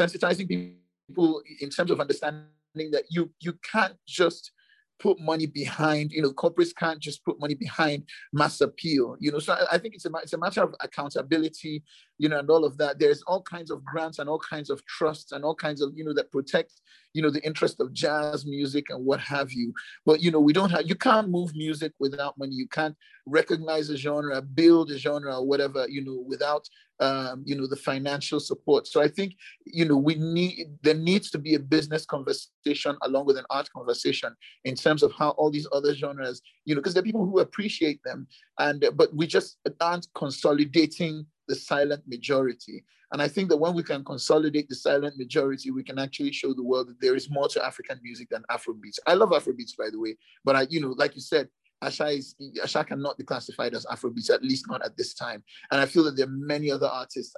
[0.00, 4.52] sensitizing people in terms of understanding that you you can't just
[4.98, 9.38] put money behind, you know, corporates can't just put money behind mass appeal, you know.
[9.38, 11.82] So I, I think it's a, it's a matter of accountability,
[12.18, 12.98] you know, and all of that.
[12.98, 16.04] There's all kinds of grants and all kinds of trusts and all kinds of, you
[16.04, 16.80] know, that protect,
[17.14, 19.72] you know, the interest of jazz music and what have you.
[20.04, 22.54] But, you know, we don't have, you can't move music without money.
[22.54, 26.68] You can't recognize a genre, build a genre or whatever, you know, without
[27.00, 28.86] um, you know, the financial support.
[28.86, 33.26] So I think, you know, we need, there needs to be a business conversation along
[33.26, 36.94] with an art conversation in terms of how all these other genres, you know, because
[36.94, 38.26] there are people who appreciate them
[38.58, 42.84] and, but we just aren't consolidating the silent majority.
[43.12, 46.52] And I think that when we can consolidate the silent majority, we can actually show
[46.52, 48.98] the world that there is more to African music than Afrobeats.
[49.06, 51.48] I love Afrobeats, by the way, but I, you know, like you said,
[51.80, 55.42] Asa is Asa cannot be classified as Afrobeats, at least not at this time.
[55.70, 57.34] And I feel that there are many other artists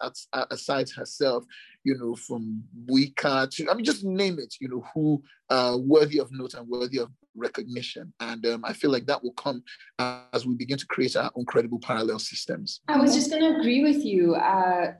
[0.50, 1.44] aside herself,
[1.84, 6.18] you know, from Buika to I mean, just name it, you know, who are worthy
[6.18, 8.12] of note and worthy of recognition.
[8.20, 9.62] And um, I feel like that will come
[9.98, 12.80] as we begin to create our own credible parallel systems.
[12.88, 14.92] I was just going to agree with you, uh,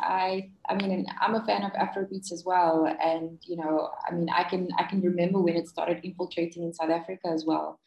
[0.00, 4.28] I, I mean, I'm a fan of Afrobeats as well, and you know, I mean,
[4.30, 7.80] I can I can remember when it started infiltrating in South Africa as well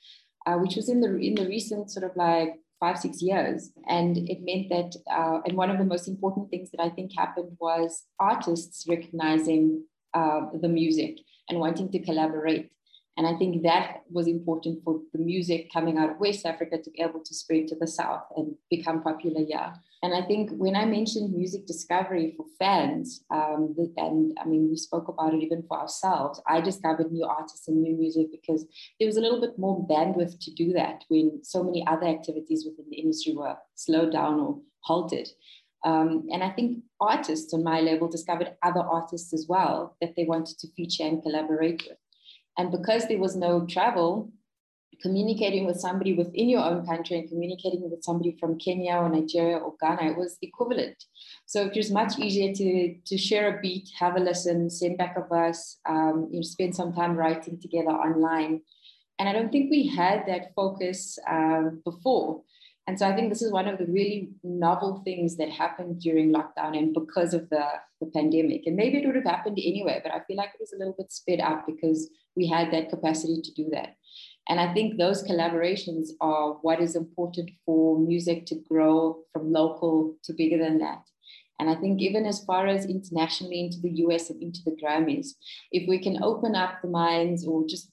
[0.46, 4.18] uh, which was in the in the recent sort of like five six years, and
[4.30, 7.58] it meant that uh, and one of the most important things that I think happened
[7.60, 11.18] was artists recognizing uh, the music
[11.50, 12.72] and wanting to collaborate.
[13.16, 16.90] And I think that was important for the music coming out of West Africa to
[16.90, 19.74] be able to spread to the South and become popular here.
[20.02, 24.76] And I think when I mentioned music discovery for fans, um, and I mean, we
[24.76, 28.66] spoke about it even for ourselves, I discovered new artists and new music because
[29.00, 32.66] there was a little bit more bandwidth to do that when so many other activities
[32.66, 35.30] within the industry were slowed down or halted.
[35.86, 40.24] Um, and I think artists on my level discovered other artists as well that they
[40.24, 41.98] wanted to feature and collaborate with.
[42.58, 44.32] And because there was no travel,
[45.02, 49.58] communicating with somebody within your own country and communicating with somebody from Kenya or Nigeria
[49.58, 50.96] or Ghana, was equivalent.
[51.46, 55.18] So it was much easier to, to share a beat, have a listen, send back
[55.18, 58.62] a verse, um, you know, spend some time writing together online.
[59.20, 62.44] And I don't think we had that focus um, before.
[62.88, 66.34] And so I think this is one of the really novel things that happened during
[66.34, 67.66] lockdown and because of the,
[68.02, 68.64] the pandemic.
[68.66, 70.96] And maybe it would have happened anyway, but I feel like it was a little
[70.98, 73.96] bit sped up because we had that capacity to do that.
[74.50, 80.16] And I think those collaborations are what is important for music to grow from local
[80.24, 81.04] to bigger than that.
[81.60, 85.30] And I think even as far as internationally into the US and into the Grammys,
[85.72, 87.90] if we can open up the minds or just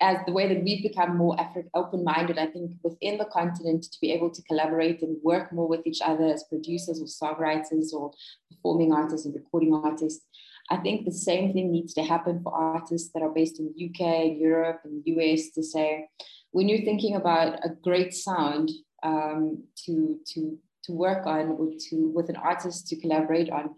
[0.00, 4.00] as the way that we've become more Afri- open-minded, I think within the continent to
[4.00, 8.10] be able to collaborate and work more with each other as producers or songwriters or
[8.50, 10.24] performing artists and recording artists.
[10.70, 13.86] I think the same thing needs to happen for artists that are based in the
[13.86, 16.08] UK, Europe, and the US to say,
[16.50, 18.70] when you're thinking about a great sound
[19.02, 23.74] um, to, to to work on or to with an artist to collaborate on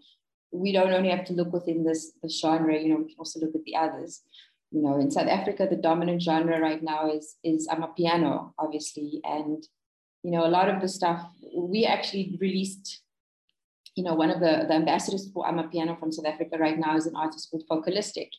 [0.51, 3.39] we don't only have to look within this the genre you know we can also
[3.39, 4.21] look at the others.
[4.71, 9.63] You know in south africa the dominant genre right now is is amapiano obviously and
[10.23, 13.01] you know a lot of the stuff we actually released
[13.95, 17.05] you know one of the, the ambassadors for amapiano from south africa right now is
[17.05, 18.29] an artist called focalistic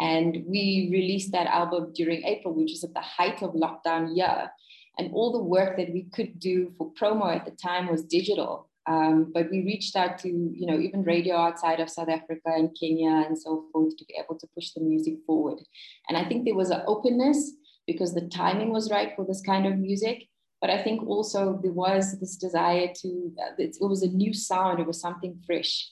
[0.00, 4.50] and we released that album during april which is at the height of lockdown year
[5.00, 8.68] and all the work that we could do for promo at the time was digital.
[8.86, 12.76] Um, but we reached out to, you know, even radio outside of South Africa and
[12.78, 15.58] Kenya and so forth to be able to push the music forward.
[16.08, 17.52] And I think there was an openness
[17.86, 20.28] because the timing was right for this kind of music.
[20.60, 24.34] But I think also there was this desire to, uh, it, it was a new
[24.34, 25.88] sound, it was something fresh.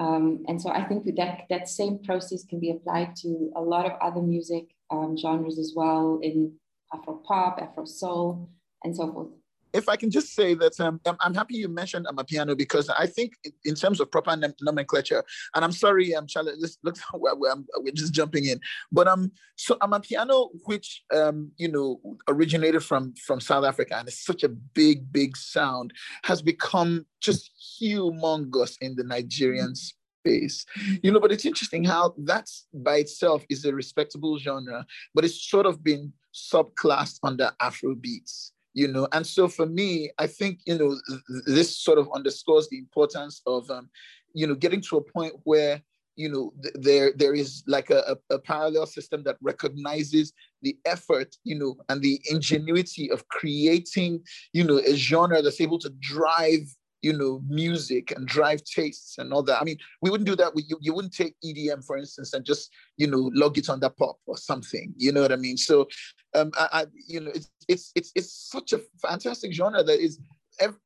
[0.00, 3.84] Um, and so I think that that same process can be applied to a lot
[3.84, 6.54] of other music um, genres as well in
[6.92, 8.48] Afro pop, Afro soul,
[8.84, 9.28] and so forth.
[9.74, 13.34] If I can just say that um, I'm happy you mentioned Amapiano because I think
[13.66, 15.22] in terms of proper nomenclature,
[15.54, 20.48] and I'm sorry, I'm Charlotte, this looks we're, just jumping in, but um, so Amapiano,
[20.64, 25.36] which um, you know originated from from South Africa and is such a big, big
[25.36, 25.92] sound,
[26.24, 30.64] has become just humongous in the Nigerian space.
[31.02, 35.48] You know, but it's interesting how that's by itself is a respectable genre, but it's
[35.48, 39.08] sort of been subclass under Afro beats, you know.
[39.12, 43.42] And so for me, I think, you know, th- this sort of underscores the importance
[43.46, 43.88] of, um,
[44.34, 45.82] you know, getting to a point where,
[46.16, 51.36] you know, th- there there is like a, a parallel system that recognizes the effort,
[51.44, 54.20] you know, and the ingenuity of creating,
[54.52, 56.66] you know, a genre that's able to drive
[57.02, 59.60] you know, music and drive tastes and all that.
[59.60, 60.54] I mean, we wouldn't do that.
[60.54, 63.80] With, you, you wouldn't take EDM, for instance, and just, you know, log it on
[63.80, 64.92] the pop or something.
[64.96, 65.56] You know what I mean?
[65.56, 65.88] So,
[66.34, 70.18] um, I, I you know, it's, it's, it's, it's such a fantastic genre that is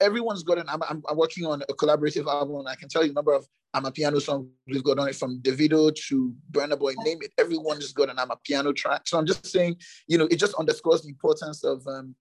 [0.00, 0.66] everyone's got an.
[0.68, 3.46] I'm, I'm, working on a collaborative album, and I can tell you a number of
[3.74, 7.32] amapiano songs we've got on it from Davido to Burna Boy, name it.
[7.38, 9.02] Everyone has got an amapiano track.
[9.06, 12.14] So I'm just saying, you know, it just underscores the importance of um,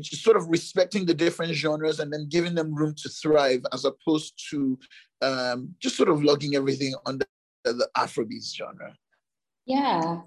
[0.00, 3.84] just sort of respecting the different genres and then giving them room to thrive, as
[3.84, 4.78] opposed to
[5.22, 7.26] um, just sort of logging everything under
[7.64, 8.94] the Afrobeats genre.
[9.66, 10.20] Yeah,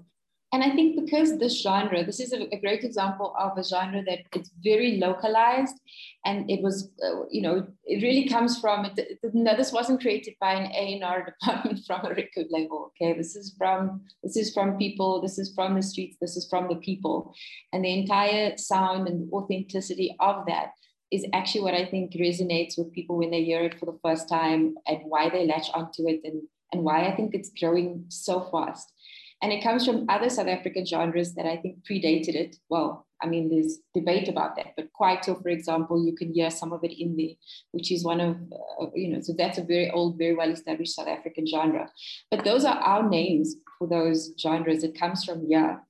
[0.52, 4.02] and I think because this genre, this is a, a, great example of a genre
[4.02, 5.76] that it's very localized,
[6.24, 8.84] and it was, uh, you know, it really comes from.
[8.84, 12.46] It, it, no, this wasn't created by an A and R department from a record
[12.50, 12.92] label.
[13.00, 15.22] Okay, this is from this is from people.
[15.22, 16.16] This is from the streets.
[16.20, 17.32] This is from the people,
[17.72, 20.70] and the entire sound and authenticity of that
[21.12, 24.28] is actually what I think resonates with people when they hear it for the first
[24.28, 28.48] time, and why they latch onto it, and and why I think it's growing so
[28.50, 28.92] fast
[29.42, 32.56] and it comes from other South African genres that I think predated it.
[32.68, 36.72] Well, I mean, there's debate about that, but Kwaito, for example, you can hear some
[36.72, 37.34] of it in there,
[37.72, 38.36] which is one of,
[38.80, 41.90] uh, you know, so that's a very old, very well established South African genre.
[42.30, 44.84] But those are our names for those genres.
[44.84, 45.80] It comes from here.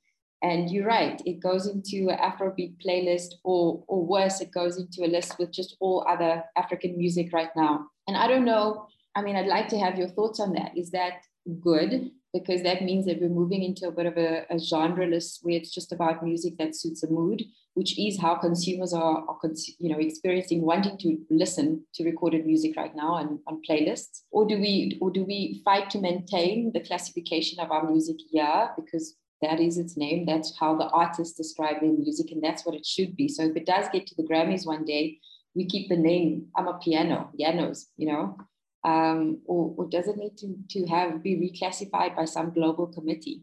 [0.43, 5.05] And you're right, it goes into an Afrobeat playlist, or, or worse, it goes into
[5.05, 7.87] a list with just all other African music right now.
[8.09, 10.79] And I don't know, I mean, I'd like to have your thoughts on that.
[10.79, 11.25] Is that
[11.61, 12.11] good?
[12.33, 15.73] Because that means that we're moving into a bit of a, a genreless where it's
[15.73, 17.43] just about music that suits a mood,
[17.75, 19.39] which is how consumers are, are
[19.79, 24.21] you know, experiencing wanting to listen to recorded music right now and on playlists.
[24.31, 28.71] Or do we or do we fight to maintain the classification of our music here
[28.77, 30.27] because that is its name.
[30.27, 33.29] That's how the artists describe their music, and that's what it should be.
[33.29, 35.19] So if it does get to the Grammys one day,
[35.55, 38.37] we keep the name amapiano, pianos, you know,
[38.85, 43.43] um, or, or does it need to, to have be reclassified by some global committee?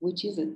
[0.00, 0.50] Which is it?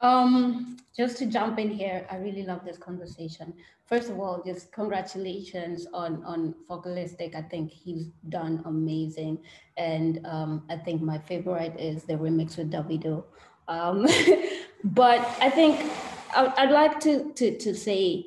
[0.00, 3.54] Um, just to jump in here, I really love this conversation.
[3.86, 7.34] First of all, just congratulations on on Focalistic.
[7.34, 9.38] I think he's done amazing,
[9.76, 13.24] and um, I think my favorite is the remix with Davido.
[13.68, 14.06] Um,
[14.84, 15.80] but I think
[16.34, 18.26] I, I'd like to to to say,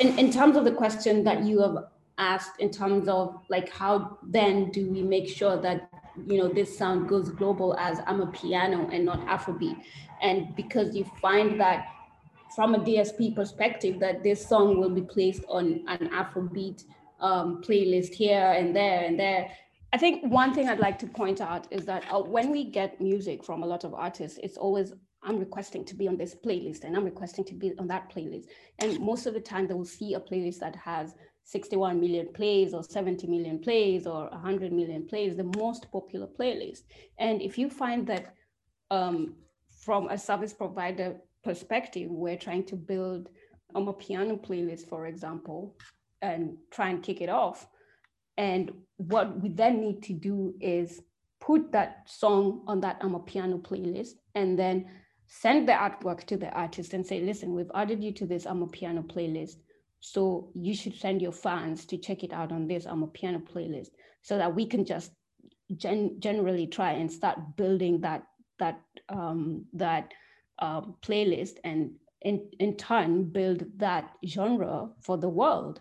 [0.00, 1.88] in in terms of the question that you have
[2.18, 5.88] asked, in terms of like how then do we make sure that
[6.26, 9.76] you know this sound goes global as amapiano and not Afrobeat
[10.20, 11.86] and because you find that
[12.54, 16.84] from a DSP perspective that this song will be placed on an Afrobeat
[17.20, 19.50] um, playlist here and there and there.
[19.92, 23.00] I think one thing I'd like to point out is that uh, when we get
[23.00, 24.92] music from a lot of artists, it's always
[25.22, 28.46] I'm requesting to be on this playlist and I'm requesting to be on that playlist.
[28.78, 31.14] And most of the time they will see a playlist that has
[31.48, 36.82] 61 million plays or 70 million plays or 100 million plays, the most popular playlist.
[37.18, 38.34] And if you find that
[38.90, 39.34] um,
[39.70, 43.30] from a service provider perspective, we're trying to build
[43.74, 45.74] um, a piano playlist, for example,
[46.20, 47.66] and try and kick it off.
[48.36, 51.00] And what we then need to do is
[51.40, 54.84] put that song on that amapiano playlist and then
[55.26, 59.02] send the artwork to the artist and say, listen, we've added you to this amapiano
[59.02, 59.56] playlist.
[60.00, 63.90] So you should send your fans to check it out on this amapiano playlist
[64.22, 65.12] so that we can just
[65.76, 68.24] gen- generally try and start building that
[68.58, 70.12] that um, that
[70.58, 71.92] uh, playlist and
[72.22, 75.80] in, in turn build that genre for the world.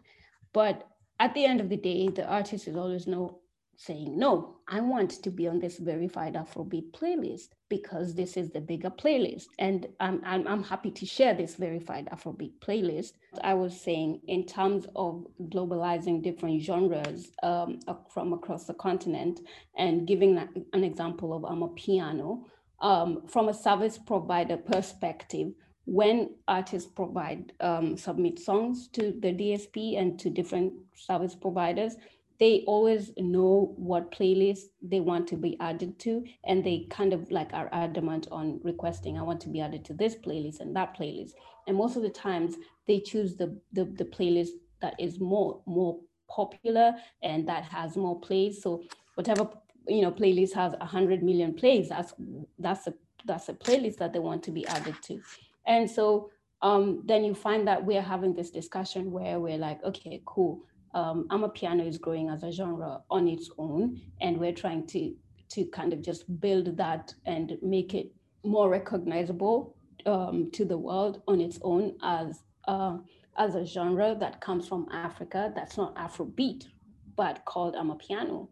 [0.54, 0.88] But
[1.20, 3.40] at the end of the day, the artist is always no
[3.78, 8.60] saying, no, I want to be on this verified Afrobeat playlist because this is the
[8.60, 9.46] bigger playlist.
[9.60, 13.14] And I'm, I'm, I'm happy to share this verified Afrobeat playlist.
[13.44, 19.42] I was saying in terms of globalizing different genres um, from across the continent
[19.78, 20.40] and giving
[20.74, 22.46] an example of amapiano,
[22.82, 25.52] um, from a service provider perspective,
[25.86, 31.96] when artists provide um, submit songs to the DSP and to different service providers,
[32.40, 37.32] they always know what playlist they want to be added to, and they kind of
[37.32, 40.98] like are adamant on requesting, I want to be added to this playlist and that
[40.98, 41.32] playlist.
[41.68, 42.56] And most of the times,
[42.88, 44.50] they choose the the, the playlist
[44.82, 48.62] that is more more popular and that has more plays.
[48.62, 48.84] So
[49.16, 49.50] whatever
[49.88, 52.14] you know playlist has 100 million plays that's
[52.60, 52.94] that's a
[53.26, 55.22] that's a playlist that they want to be added to
[55.66, 56.30] and so
[56.64, 60.62] um, then you find that we're having this discussion where we're like okay cool
[60.98, 65.14] um, amapiano is growing as a genre on its own and we're trying to
[65.50, 68.12] to kind of just build that and make it
[68.44, 69.76] more recognizable
[70.06, 72.98] um, to the world on its own as uh,
[73.38, 76.66] as a genre that comes from Africa that's not Afrobeat
[77.16, 78.48] but called amapiano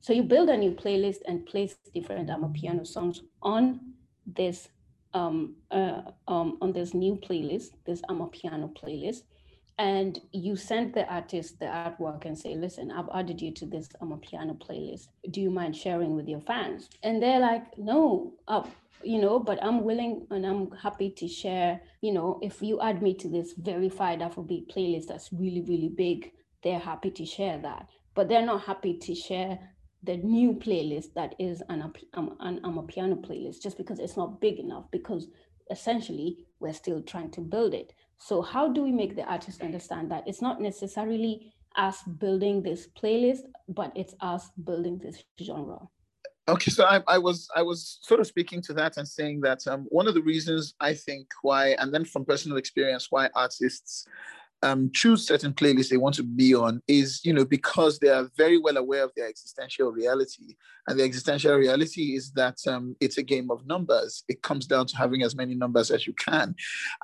[0.00, 3.80] so you build a new playlist and place different amapiano songs on
[4.26, 4.68] this
[5.12, 9.22] um, uh, um, on this new playlist, this amapiano playlist,
[9.80, 13.88] and you send the artist the artwork and say, "Listen, I've added you to this
[14.02, 15.08] amapiano playlist.
[15.30, 18.64] Do you mind sharing with your fans?" And they're like, "No, uh,
[19.02, 21.80] you know, but I'm willing and I'm happy to share.
[22.02, 26.30] You know, if you add me to this verified Afrobeat playlist that's really really big,
[26.62, 29.58] they're happy to share that." But they're not happy to share
[30.02, 31.80] the new playlist that is an,
[32.14, 35.28] um, an, an piano playlist just because it's not big enough because
[35.70, 40.10] essentially we're still trying to build it so how do we make the artist understand
[40.10, 40.24] that?
[40.26, 45.80] It's not necessarily us building this playlist but it's us building this genre.
[46.48, 49.64] Okay so I, I was i was sort of speaking to that and saying that
[49.68, 54.06] um, one of the reasons i think why and then from personal experience why artists
[54.62, 58.28] um, choose certain playlists they want to be on is, you know, because they are
[58.36, 60.56] very well aware of their existential reality.
[60.86, 64.24] And the existential reality is that um, it's a game of numbers.
[64.28, 66.54] It comes down to having as many numbers as you can.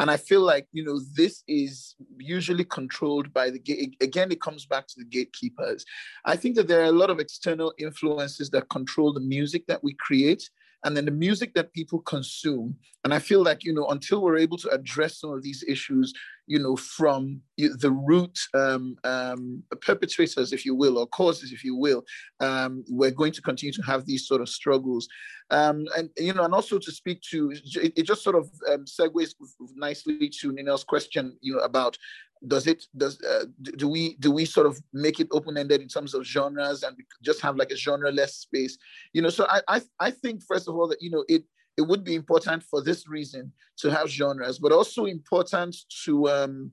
[0.01, 3.97] And I feel like, you know, this is usually controlled by the gate.
[4.03, 5.85] Again, it comes back to the gatekeepers.
[6.25, 9.83] I think that there are a lot of external influences that control the music that
[9.83, 10.51] we create
[10.87, 12.77] and then the music that people consume.
[13.03, 16.15] And I feel like, you know, until we're able to address some of these issues,
[16.47, 21.75] you know, from the root um, um, perpetrators, if you will, or causes, if you
[21.77, 22.05] will,
[22.39, 25.09] um, we're going to continue to have these sort of struggles.
[25.51, 28.85] Um, and, you know, and also to speak to, it, it just sort of um,
[28.85, 29.35] segues
[29.75, 31.99] nicely to Ninel's question, you know, about
[32.47, 33.45] does it does uh,
[33.77, 37.41] do we do we sort of make it open-ended in terms of genres and just
[37.41, 38.77] have like a genre-less space
[39.13, 41.45] you know so I, I i think first of all that you know it
[41.77, 46.73] it would be important for this reason to have genres, but also important to, um,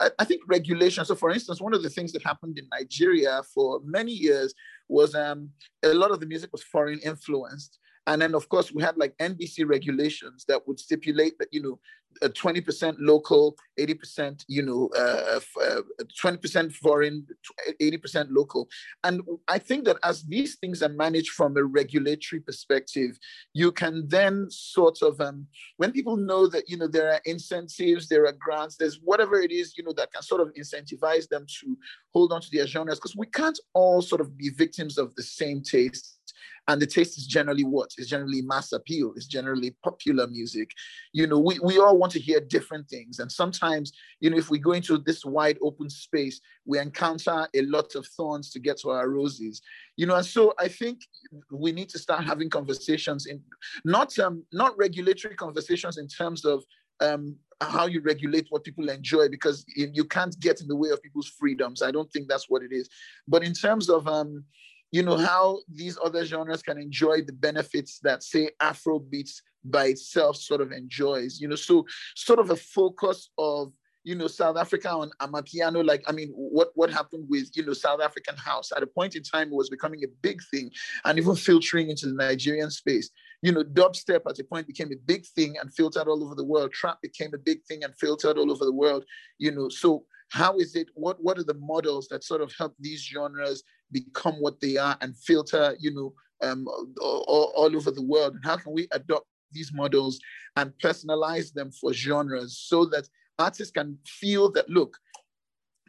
[0.00, 1.04] I, I, think, regulation.
[1.04, 4.52] So, for instance, one of the things that happened in Nigeria for many years
[4.88, 5.50] was um,
[5.84, 7.78] a lot of the music was foreign influenced.
[8.06, 11.78] And then, of course, we had like NBC regulations that would stipulate that, you know,
[12.22, 15.80] 20% local, 80%, you know, uh, uh,
[16.22, 17.26] 20% foreign,
[17.80, 18.68] 80% local.
[19.04, 23.18] And I think that as these things are managed from a regulatory perspective,
[23.54, 25.46] you can then sort of, um,
[25.76, 29.52] when people know that, you know, there are incentives, there are grants, there's whatever it
[29.52, 31.78] is, you know, that can sort of incentivize them to
[32.12, 35.22] hold on to their genres, because we can't all sort of be victims of the
[35.22, 36.19] same taste
[36.68, 37.90] and the taste is generally what?
[37.98, 39.12] Is generally mass appeal.
[39.16, 40.70] Is generally popular music.
[41.12, 43.18] You know we, we all want to hear different things.
[43.18, 47.62] And sometimes you know if we go into this wide open space we encounter a
[47.62, 49.62] lot of thorns to get to our roses.
[49.96, 51.00] You know and so i think
[51.50, 53.40] we need to start having conversations in
[53.84, 56.64] not um not regulatory conversations in terms of
[57.00, 61.02] um, how you regulate what people enjoy because you can't get in the way of
[61.02, 61.82] people's freedoms.
[61.82, 62.88] I don't think that's what it is.
[63.28, 64.44] But in terms of um,
[64.92, 69.86] you know, how these other genres can enjoy the benefits that, say, Afro beats by
[69.86, 71.86] itself sort of enjoys, you know, so
[72.16, 73.72] sort of a focus of,
[74.02, 77.74] you know, South Africa on Amapiano, like, I mean, what, what happened with, you know,
[77.74, 78.72] South African house?
[78.74, 80.70] At a point in time, it was becoming a big thing
[81.04, 83.10] and even filtering into the Nigerian space.
[83.42, 86.44] You know, dubstep at a point became a big thing and filtered all over the
[86.44, 86.72] world.
[86.72, 89.04] Trap became a big thing and filtered all over the world,
[89.38, 92.74] you know, so how is it, what, what are the models that sort of help
[92.78, 93.62] these genres
[93.92, 96.66] become what they are and filter, you know, um,
[97.00, 98.34] all, all over the world?
[98.34, 100.20] And how can we adopt these models
[100.56, 104.96] and personalize them for genres so that artists can feel that, look,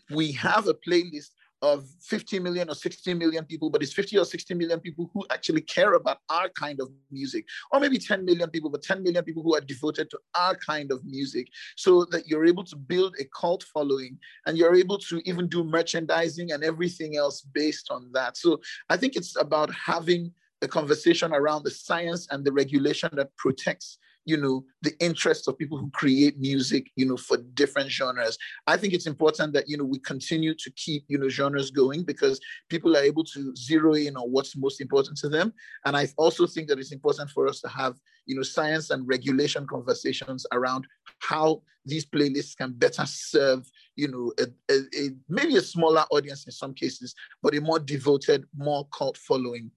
[0.10, 1.32] we have a playlist
[1.62, 5.24] of 50 million or 60 million people, but it's 50 or 60 million people who
[5.30, 9.24] actually care about our kind of music, or maybe 10 million people, but 10 million
[9.24, 13.16] people who are devoted to our kind of music, so that you're able to build
[13.20, 18.10] a cult following and you're able to even do merchandising and everything else based on
[18.14, 18.38] that.
[18.38, 18.60] So
[18.90, 20.32] I think it's about having
[20.62, 25.58] a conversation around the science and the regulation that protects you know the interests of
[25.58, 28.38] people who create music you know for different genres.
[28.68, 32.04] I think it's important that you know we continue to keep you know genres going
[32.04, 35.54] because people are able to zero in on what's most important to them.
[35.86, 37.96] And i also think that it's important for us to have
[38.26, 40.86] you know science and regulation conversations around
[41.20, 46.46] how these playlists can better serve you know a, a, a maybe a smaller audience
[46.46, 49.72] in some cases but a more devoted more cult following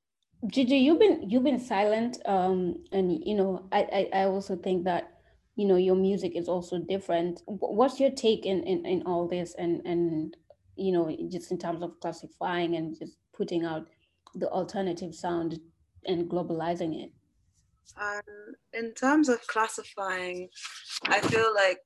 [0.46, 4.84] Gigi, you've been you've been silent, um, and you know, I, I I also think
[4.84, 5.10] that
[5.56, 7.42] you know your music is also different.
[7.46, 10.36] What's your take in in, in all this, and and
[10.76, 13.86] you know, just in terms of classifying and just putting out
[14.34, 15.60] the alternative sound
[16.06, 17.12] and globalizing it?
[17.96, 20.48] Um, in terms of classifying,
[21.04, 21.78] I feel like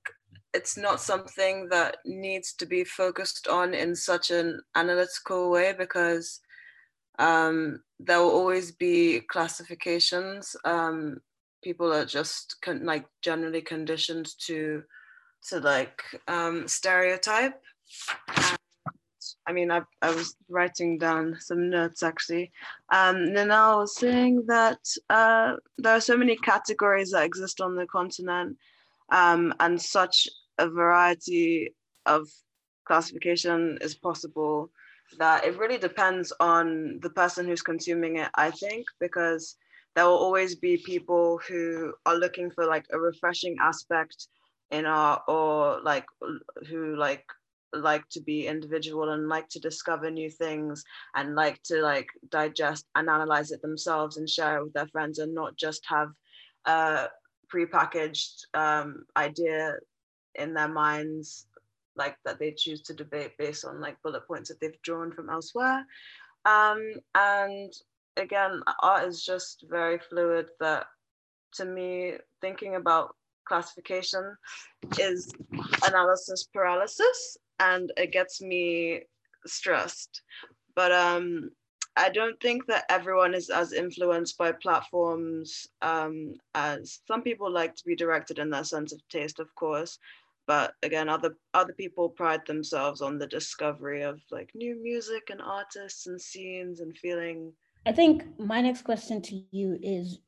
[0.55, 6.41] it's not something that needs to be focused on in such an analytical way because
[7.19, 10.57] um, there will always be classifications.
[10.65, 11.21] Um,
[11.63, 14.83] people are just con- like generally conditioned to
[15.49, 17.61] to like um, stereotype.
[18.37, 18.59] And,
[19.47, 22.53] I mean, I, I was writing down some notes actually.
[22.93, 24.79] Um, I was saying that
[25.11, 28.57] uh, there are so many categories that exist on the continent
[29.11, 30.29] um, and such
[30.59, 31.75] a variety
[32.07, 32.29] of
[32.87, 34.71] classification is possible
[35.19, 39.57] that it really depends on the person who's consuming it, I think, because
[39.95, 44.29] there will always be people who are looking for like a refreshing aspect
[44.71, 46.05] in art or like
[46.69, 47.25] who like
[47.73, 50.85] like to be individual and like to discover new things
[51.15, 55.19] and like to like digest and analyze it themselves and share it with their friends
[55.19, 56.09] and not just have
[56.67, 57.09] a
[57.53, 59.75] prepackaged um, idea
[60.35, 61.47] in their minds
[61.99, 65.29] like that they choose to debate based on like bullet points that they've drawn from
[65.29, 65.85] elsewhere.
[66.45, 67.73] Um, and
[68.17, 70.87] again, art is just very fluid that
[71.55, 73.15] to me, thinking about
[73.47, 74.37] classification
[74.99, 75.33] is
[75.87, 79.03] analysis paralysis and it gets me
[79.47, 80.23] stressed.
[80.77, 81.51] But um,
[81.97, 87.75] I don't think that everyone is as influenced by platforms um, as some people like
[87.75, 89.99] to be directed in their sense of taste, of course
[90.49, 95.41] but again other other people pride themselves on the discovery of like new music and
[95.41, 97.53] artists and scenes and feeling
[97.87, 100.19] i think my next question to you is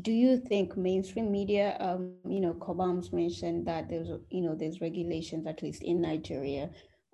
[0.00, 4.80] do you think mainstream media um, you know cobhams mentioned that there's you know there's
[4.80, 6.70] regulations at least in nigeria.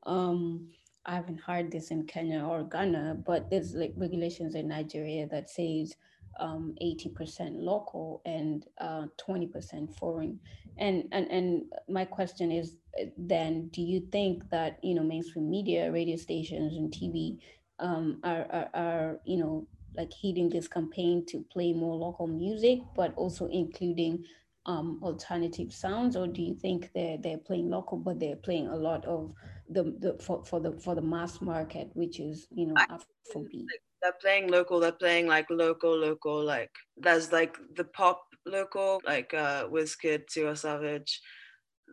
[0.06, 0.68] Um,
[1.06, 5.50] i haven't heard this in kenya or ghana but there's like regulations in nigeria that
[5.50, 5.94] says
[6.38, 10.40] um, 80% local and uh, 20% foreign.
[10.78, 15.50] And, and, and my question is uh, then, do you think that, you know, mainstream
[15.50, 17.38] media, radio stations and TV
[17.78, 19.66] um, are, are, are, you know,
[19.96, 24.24] like heeding this campaign to play more local music, but also including
[24.66, 28.76] um, alternative sounds, or do you think they're they're playing local, but they're playing a
[28.76, 29.32] lot of
[29.68, 33.66] the, the for, for the for the mass market, which is you know Afrobeat?
[34.02, 34.80] They're playing local.
[34.80, 36.42] They're playing like local, local.
[36.44, 41.20] Like there's like the pop local, like uh, Wizkid, Tiwa Savage,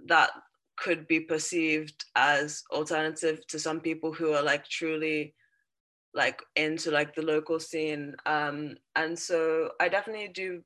[0.07, 0.31] that
[0.77, 5.33] could be perceived as alternative to some people who are like truly
[6.13, 10.61] like into like the local scene um and so i definitely do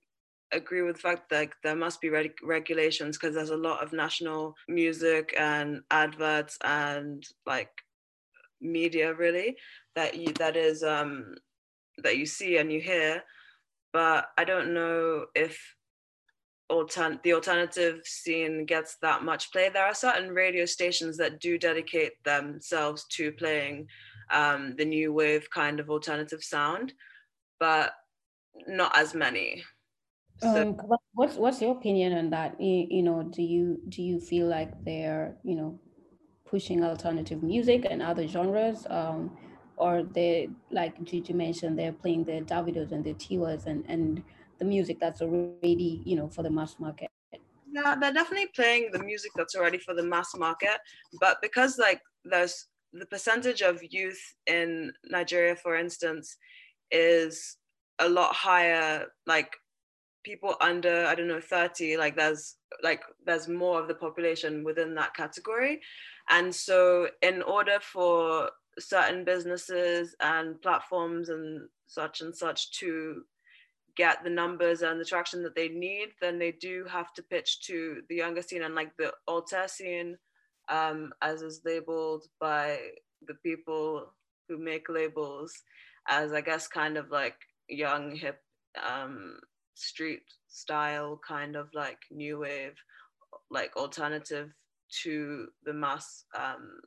[0.54, 3.84] agree with the fact that like, there must be reg- regulations because there's a lot
[3.84, 7.72] of national music and adverts and like
[8.62, 9.58] media really
[9.96, 11.36] that you that is um
[12.00, 13.24] that you see and you hear
[13.92, 15.60] but i don't know if
[16.72, 19.70] altern- the alternative scene gets that much play.
[19.70, 23.88] There are certain radio stations that do dedicate themselves to playing
[24.32, 26.94] um, the new wave kind of alternative sound
[27.64, 27.94] but
[28.68, 29.64] not as many.
[30.42, 30.76] Um,
[31.14, 32.60] what's what's your opinion on that?
[32.60, 35.80] You, you know, do you do you feel like they're you know
[36.46, 39.38] pushing alternative music and other genres, um,
[39.78, 44.24] or they like Gigi mentioned they're playing the Davidos and the Tiwas and and
[44.60, 47.10] the music that's already you know for the mass market.
[47.72, 50.78] Yeah, they're definitely playing the music that's already for the mass market,
[51.20, 56.38] but because like there's the percentage of youth in Nigeria, for instance,
[56.92, 57.58] is
[58.00, 59.56] a lot higher like
[60.24, 64.96] people under i don't know 30 like there's like there's more of the population within
[64.96, 65.82] that category
[66.30, 68.50] and so in order for
[68.80, 73.24] certain businesses and platforms and such and such to
[73.96, 77.62] get the numbers and the traction that they need then they do have to pitch
[77.62, 80.18] to the younger scene and like the alter scene
[80.70, 82.80] um, as is labeled by
[83.28, 84.12] the people
[84.48, 85.54] who make labels
[86.08, 87.36] as i guess kind of like
[87.70, 88.40] young hip
[88.90, 89.38] um,
[89.76, 92.76] street style kind of like new wave
[93.52, 94.50] like alternative
[95.04, 96.80] to the mass um,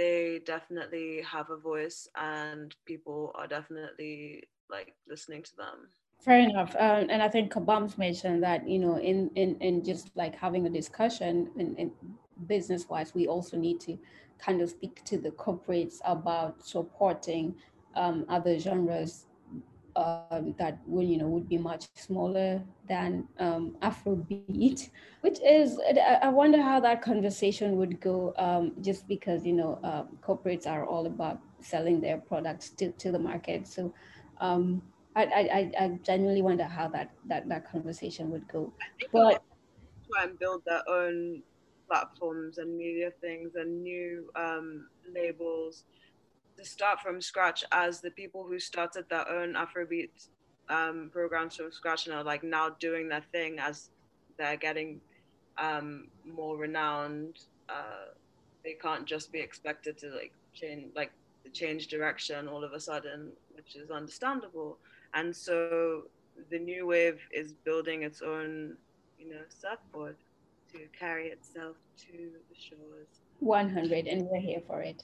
[0.00, 5.76] they definitely have a voice and people are definitely like listening to them.
[6.24, 10.10] Fair enough um, and i think Cobhams mentioned that you know in in in just
[10.22, 11.90] like having a discussion in
[12.46, 13.98] business wise we also need to
[14.38, 17.54] kind of speak to the corporates about supporting
[17.94, 19.26] um, other genres
[19.96, 25.78] um, that will you know would be much smaller than um, Afrobeat, which is
[26.22, 28.34] I wonder how that conversation would go.
[28.38, 33.12] Um, just because you know uh, corporates are all about selling their products to, to
[33.12, 33.92] the market, so
[34.40, 34.82] um,
[35.16, 38.72] I, I I genuinely wonder how that that that conversation would go.
[39.12, 39.42] But
[40.12, 41.42] try and build their own
[41.88, 45.84] platforms and media things and new um, labels
[46.60, 50.28] to start from scratch as the people who started their own Afrobeat
[50.68, 53.90] um, programs from scratch and are like now doing their thing as
[54.38, 55.00] they're getting
[55.58, 57.46] um, more renowned.
[57.68, 58.12] Uh,
[58.62, 61.12] they can't just be expected to like change like
[61.54, 64.76] change direction all of a sudden, which is understandable.
[65.14, 66.04] And so
[66.50, 68.76] the new wave is building its own,
[69.18, 70.16] you know, surfboard
[70.72, 73.08] to carry itself to the shores.
[73.40, 75.02] 100, and we're here for it.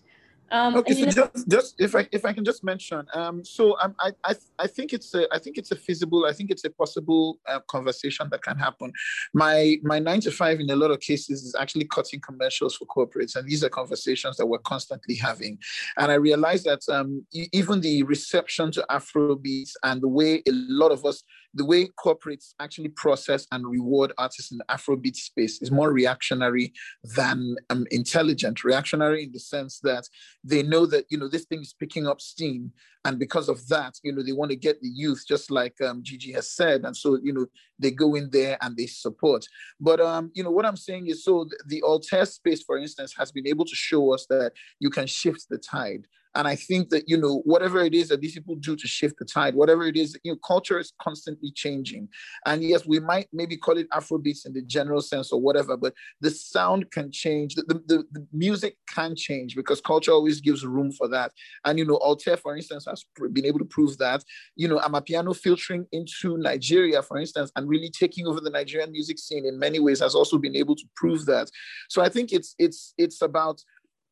[0.50, 3.96] Um, okay, so just, just if I if I can just mention, um, so um,
[3.98, 6.70] I I I think it's a I think it's a feasible I think it's a
[6.70, 8.92] possible uh, conversation that can happen.
[9.34, 12.86] My my nine to five in a lot of cases is actually cutting commercials for
[12.86, 15.58] corporates, and these are conversations that we're constantly having.
[15.96, 20.92] And I realize that um, even the reception to Afrobeats and the way a lot
[20.92, 21.24] of us
[21.56, 26.72] the way corporates actually process and reward artists in the Afrobeat space is more reactionary
[27.16, 28.62] than um, intelligent.
[28.62, 30.08] Reactionary in the sense that
[30.44, 32.72] they know that you know this thing is picking up steam,
[33.04, 36.02] and because of that, you know they want to get the youth, just like um,
[36.02, 37.46] Gigi has said, and so you know
[37.78, 39.46] they go in there and they support.
[39.80, 43.14] But um, you know what I'm saying is, so the, the Alté space, for instance,
[43.16, 46.06] has been able to show us that you can shift the tide
[46.36, 49.18] and I think that, you know, whatever it is that these people do to shift
[49.18, 52.08] the tide, whatever it is, you know, culture is constantly changing.
[52.44, 55.94] And yes, we might maybe call it Afrobeats in the general sense or whatever, but
[56.20, 57.54] the sound can change.
[57.54, 61.32] The, the, the music can change because culture always gives room for that.
[61.64, 64.22] And, you know, Alté, for instance, has been able to prove that,
[64.56, 69.18] you know, Amapiano filtering into Nigeria, for instance, and really taking over the Nigerian music
[69.18, 71.50] scene in many ways has also been able to prove that.
[71.88, 73.62] So I think it's, it's, it's about,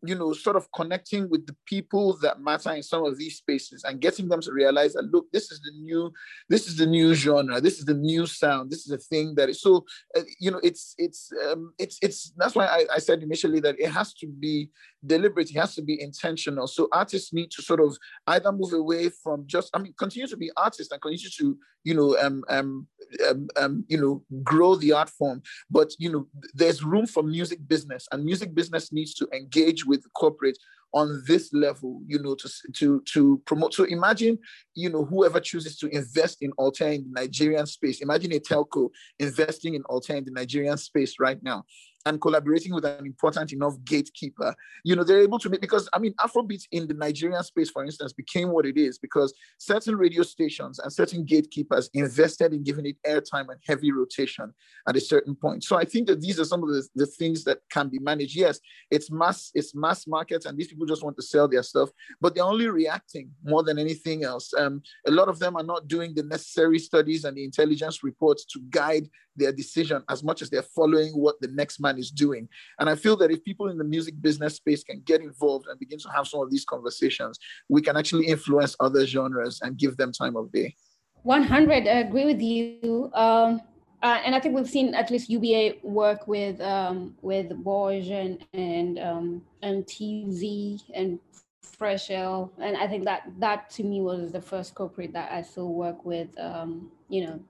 [0.07, 3.85] you know, sort of connecting with the people that matter in some of these spaces
[3.85, 6.13] and getting them to realize that look, this is the new,
[6.49, 9.49] this is the new genre, this is the new sound, this is a thing that
[9.49, 9.85] is so,
[10.17, 13.77] uh, you know, it's it's um, it's it's that's why I, I said initially that
[13.79, 14.71] it has to be
[15.07, 15.51] deliberate.
[15.51, 16.67] It has to be intentional.
[16.67, 17.97] So artists need to sort of
[18.27, 21.95] either move away from just, I mean, continue to be artists and continue to, you
[21.95, 22.87] know, um, um,
[23.29, 25.43] um, um, you know, grow the art form.
[25.71, 30.05] But you know, there's room for music business, and music business needs to engage with
[30.15, 30.59] corporate
[30.95, 33.75] on this level, you know, to to to promote.
[33.75, 34.39] So imagine,
[34.75, 38.01] you know, whoever chooses to invest in Alté in the Nigerian space.
[38.01, 41.65] Imagine a telco investing in Alté in the Nigerian space right now
[42.07, 45.99] and collaborating with an important enough gatekeeper, you know, they're able to make because I
[45.99, 50.23] mean, Afrobeat in the Nigerian space, for instance, became what it is because certain radio
[50.23, 54.53] stations and certain gatekeepers invested in giving it airtime and heavy rotation
[54.89, 55.65] at a certain point.
[55.65, 58.37] So I think that these are some of the, the things that can be managed.
[58.37, 61.91] Yes, it's mass, it's mass markets, and these people just want to sell their stuff,
[62.21, 64.53] but they're only reacting more than anything else.
[64.57, 68.45] Um, a lot of them are not doing the necessary studies and the intelligence reports
[68.47, 72.49] to guide their decision as much as they're following what the next man is doing.
[72.79, 75.79] And I feel that if people in the music business space can get involved and
[75.79, 79.97] begin to have some of these conversations, we can actually influence other genres and give
[79.97, 80.75] them time of day.
[81.23, 83.11] 100, I agree with you.
[83.15, 83.63] Um,
[84.03, 88.47] uh, and I think we've seen at least UBA work with um, with BOJ and
[88.53, 91.19] and um, MTZ and
[91.63, 95.41] Fresh L, and I think that that to me was the first corporate that I
[95.41, 97.41] saw work with, um, you know,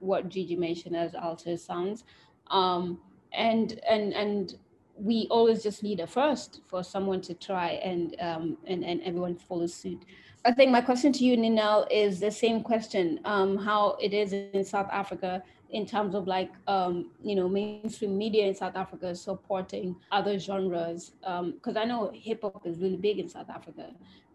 [0.00, 2.04] what Gigi mentioned as Alté sounds.
[2.50, 3.00] Um,
[3.32, 4.54] and and and
[4.98, 9.36] we always just need a first for someone to try and um, and, and everyone
[9.36, 10.04] follows suit.
[10.44, 14.32] I think my question to you, Ninel, is the same question, um, how it is
[14.32, 19.12] in South Africa in terms of like, um, you know, mainstream media in South Africa
[19.16, 21.12] supporting other genres.
[21.20, 23.90] Because um, I know hip hop is really big in South Africa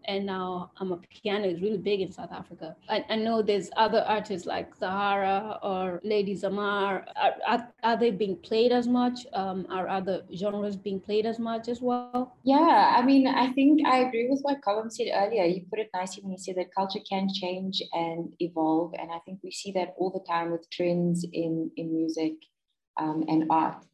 [0.06, 2.76] and now Amapiano is really big in South Africa.
[2.88, 7.04] I, I, know there's other artists like Zahara or Lady Zamar.
[7.16, 9.26] Are, are, are they being played as much?
[9.32, 12.36] Um, are other genres being played as much as well?
[12.42, 15.44] Yeah, I mean, I think I agree with what Cobhams said earlier.
[15.44, 18.94] You put it nicely when you said that culture can change and evolve.
[18.98, 22.34] And I think we see that all the time with trends in, in music
[22.98, 23.84] um, and art.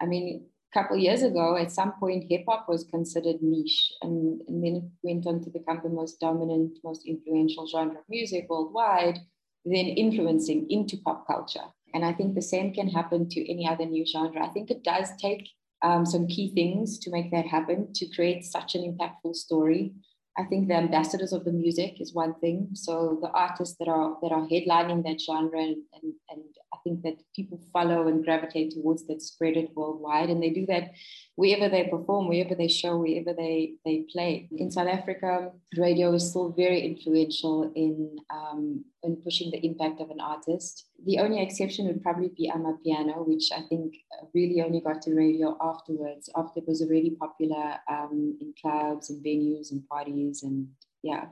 [0.00, 4.64] I mean, couple years ago, at some point, hip hop was considered niche, and, and,
[4.64, 9.18] then it went on to become the most dominant, most influential genre of music worldwide,
[9.64, 11.66] then influencing into pop culture.
[11.94, 14.44] And I think the same can happen to any other new genre.
[14.44, 15.48] I think it does take
[15.82, 19.92] um, some key things to make that happen, to create such an impactful story.
[20.38, 22.70] I think the ambassadors of the music is one thing.
[22.72, 26.42] So the artists that are that are headlining that genre and, and, and
[26.72, 30.64] I think that people follow and gravitate towards that, spread it worldwide, and they do
[30.66, 30.92] that
[31.36, 34.48] wherever they perform, wherever they show, wherever they they play.
[34.56, 40.10] In South Africa, radio is still very influential in um, in pushing the impact of
[40.10, 40.86] an artist.
[41.04, 43.94] The only exception would probably be Amapiano, which I think
[44.34, 49.24] really only got to radio afterwards, after it was already popular um, in clubs and
[49.24, 50.68] venues and parties and
[51.02, 51.26] yeah.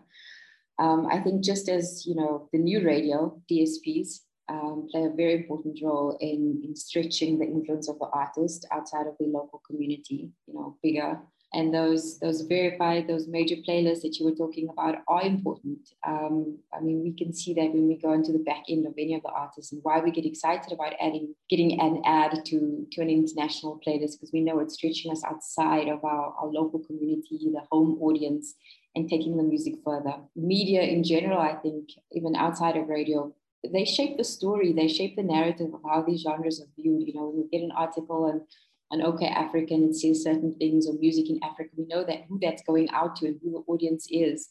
[0.79, 4.21] Um, I think just as you know, the new radio DSPs
[4.51, 9.07] um, play a very important role in, in stretching the influence of the artist outside
[9.07, 11.21] of the local community, you know, bigger.
[11.53, 15.81] And those those verified, those major playlists that you were talking about are important.
[16.07, 18.95] Um, I mean, we can see that when we go into the back end of
[18.97, 22.87] any of the artists and why we get excited about adding, getting an ad to,
[22.93, 26.81] to an international playlist, because we know it's stretching us outside of our, our local
[26.89, 28.55] community, the home audience,
[28.95, 30.15] and taking the music further.
[30.37, 33.35] Media in general, I think, even outside of radio,
[33.69, 37.07] they shape the story, they shape the narrative of how these genres are viewed.
[37.07, 38.43] You know, we get an article and
[38.91, 42.63] an OkayAfrica and says certain things or music in Africa, we know that who that's
[42.63, 44.49] going out to and who the audience is.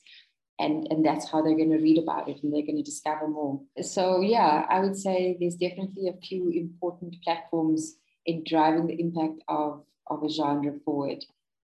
[0.59, 3.27] And, and that's how they're going to read about it and they're going to discover
[3.27, 3.61] more.
[3.81, 7.95] So, yeah, I would say there's definitely a few important platforms
[8.25, 11.23] in driving the impact of, of a genre forward.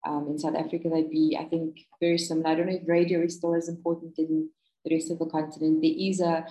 [0.07, 2.49] Um, in South Africa, they'd be, I think, very similar.
[2.49, 4.51] I don't know if radio is still as important in
[4.85, 5.83] the rest of the continent.
[5.83, 6.47] There is a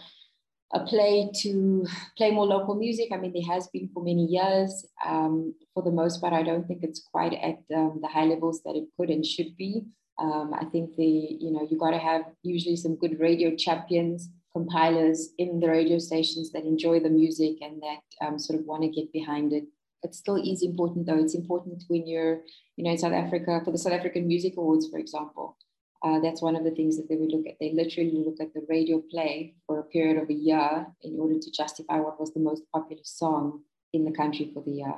[0.73, 1.85] a play to
[2.17, 3.09] play more local music.
[3.11, 4.85] I mean, there has been for many years.
[5.05, 8.61] Um, for the most part, I don't think it's quite at um, the high levels
[8.63, 9.83] that it could and should be.
[10.19, 11.03] Um, I think the
[11.39, 15.99] you know you got to have usually some good radio champions, compilers in the radio
[15.99, 19.65] stations that enjoy the music and that um, sort of want to get behind it.
[20.03, 21.17] It still is important though.
[21.17, 22.41] It's important when you're
[22.77, 25.57] you know in South Africa for the South African Music Awards, for example
[26.03, 27.55] uh, that's one of the things that they would look at.
[27.59, 31.39] They literally look at the radio play for a period of a year in order
[31.39, 33.61] to justify what was the most popular song
[33.93, 34.95] in the country for the year.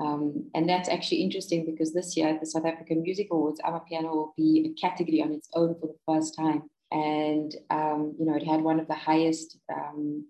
[0.00, 4.14] Um, and that's actually interesting because this year at the South African Music Awards, Amapiano
[4.14, 6.64] will be a category on its own for the first time.
[6.90, 10.26] And, um, you know, it had one of the highest um,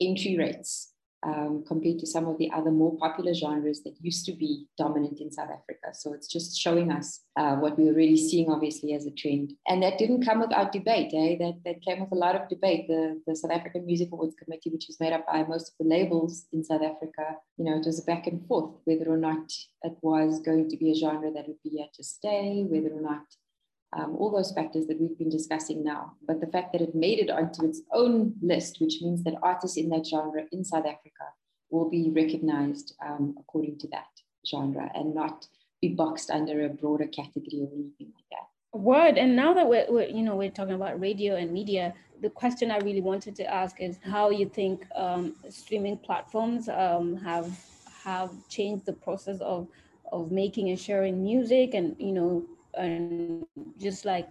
[0.00, 0.91] entry rates
[1.22, 5.20] um, compared to some of the other more popular genres that used to be dominant
[5.20, 5.94] in South Africa.
[5.94, 9.52] So it's just showing us uh, what we were really seeing, obviously, as a trend.
[9.68, 11.36] And that didn't come without debate, eh?
[11.38, 12.88] That, that came with a lot of debate.
[12.88, 15.88] The, the South African Music Awards Committee, which was made up by most of the
[15.88, 19.52] labels in South Africa, you know, it was a back and forth whether or not
[19.82, 23.00] it was going to be a genre that would be here to stay, whether or
[23.00, 23.22] not
[23.92, 26.12] um, all those factors that we've been discussing now.
[26.26, 29.76] But the fact that it made it onto its own list, which means that artists
[29.76, 31.24] in that genre in South Africa
[31.70, 34.06] will be recognized um, according to that
[34.46, 35.46] genre and not
[35.80, 38.78] be boxed under a broader category or anything like that.
[38.78, 39.18] Word.
[39.18, 42.70] And now that we're, we're, you know we're talking about radio and media, the question
[42.70, 47.50] I really wanted to ask is how you think um, streaming platforms um, have
[48.04, 49.68] have changed the process of
[50.10, 52.44] of making and sharing music and you know
[52.74, 53.44] and
[53.78, 54.28] just like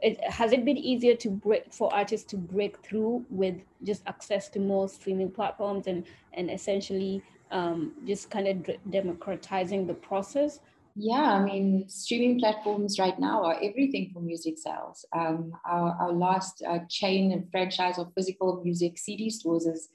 [0.00, 4.48] it has it been easier to break for artists to break through with just access
[4.50, 10.60] to more streaming platforms and and essentially um, just kind of democratizing the process?
[10.98, 15.04] Yeah i mean streaming platforms right now are everything for music sales.
[15.12, 19.90] Um, our, our last uh, chain and franchise of physical music cd stores is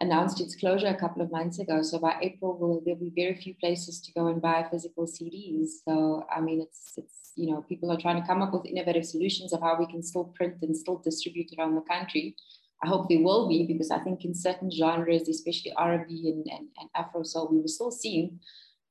[0.00, 1.82] announced its closure a couple of months ago.
[1.82, 5.68] So by April, will there'll be very few places to go and buy physical CDs.
[5.84, 9.06] So I mean, it's it's you know people are trying to come up with innovative
[9.06, 12.36] solutions of how we can still print and still distribute around the country.
[12.82, 16.68] I hope there will be because I think in certain genres, especially R&B and, and,
[16.78, 18.38] and Afro soul, we were still seeing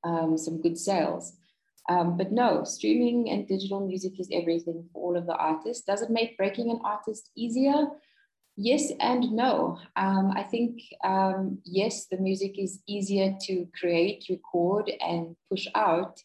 [0.04, 1.32] um, some good sales.
[1.88, 5.84] Um, but no, streaming and digital music is everything for all of the artists.
[5.86, 7.86] Does it make breaking an artist easier?
[8.60, 9.78] Yes and no.
[9.94, 16.20] Um, I think, um, yes, the music is easier to create, record, and push out.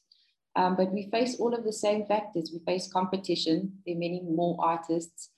[0.56, 2.50] Um, but we face all of the same factors.
[2.52, 3.74] We face competition.
[3.86, 5.30] There are many more artists.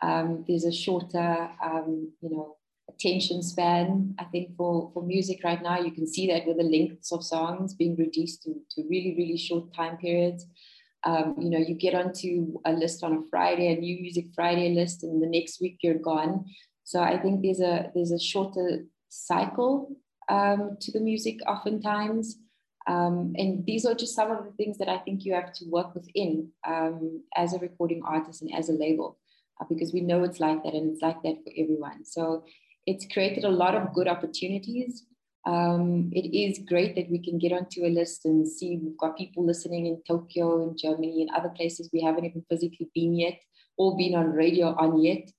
[0.00, 2.56] Um, there's a shorter, um, you know,
[2.88, 4.14] attention span.
[4.20, 7.24] I think for, for music right now, you can see that with the lengths of
[7.24, 10.46] songs being reduced to, to really, really short time periods
[11.04, 14.74] um, you know, you get onto a list on a Friday, a new music Friday
[14.74, 16.46] list, and the next week you're gone.
[16.84, 19.96] So I think there's a there's a shorter cycle
[20.28, 22.38] um, to the music oftentimes.
[22.86, 25.64] Um, and these are just some of the things that I think you have to
[25.70, 29.18] work within um, as a recording artist and as a label,
[29.60, 32.04] uh, because we know it's like that and it's like that for everyone.
[32.04, 32.44] So
[32.86, 35.06] it's created a lot of good opportunities
[35.46, 39.16] um, it is great that we can get onto a list and see we've got
[39.16, 43.38] people listening in Tokyo and Germany and other places we haven't even physically been yet
[43.76, 45.30] or been on radio on yet.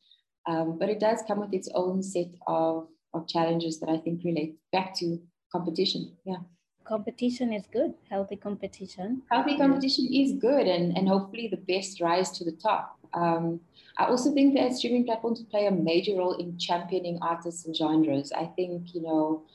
[0.48, 4.24] Um, but it does come with its own set of, of challenges that I think
[4.24, 5.20] relate back to
[5.52, 6.16] competition.
[6.24, 6.38] Yeah.
[6.84, 9.24] Competition is good, healthy competition.
[9.32, 13.00] Healthy competition is good, and, and hopefully the best rise to the top.
[13.16, 13.60] Um,
[13.98, 18.32] I also think that streaming platforms play a major role in championing artists and genres.
[18.32, 19.46] I think, you know,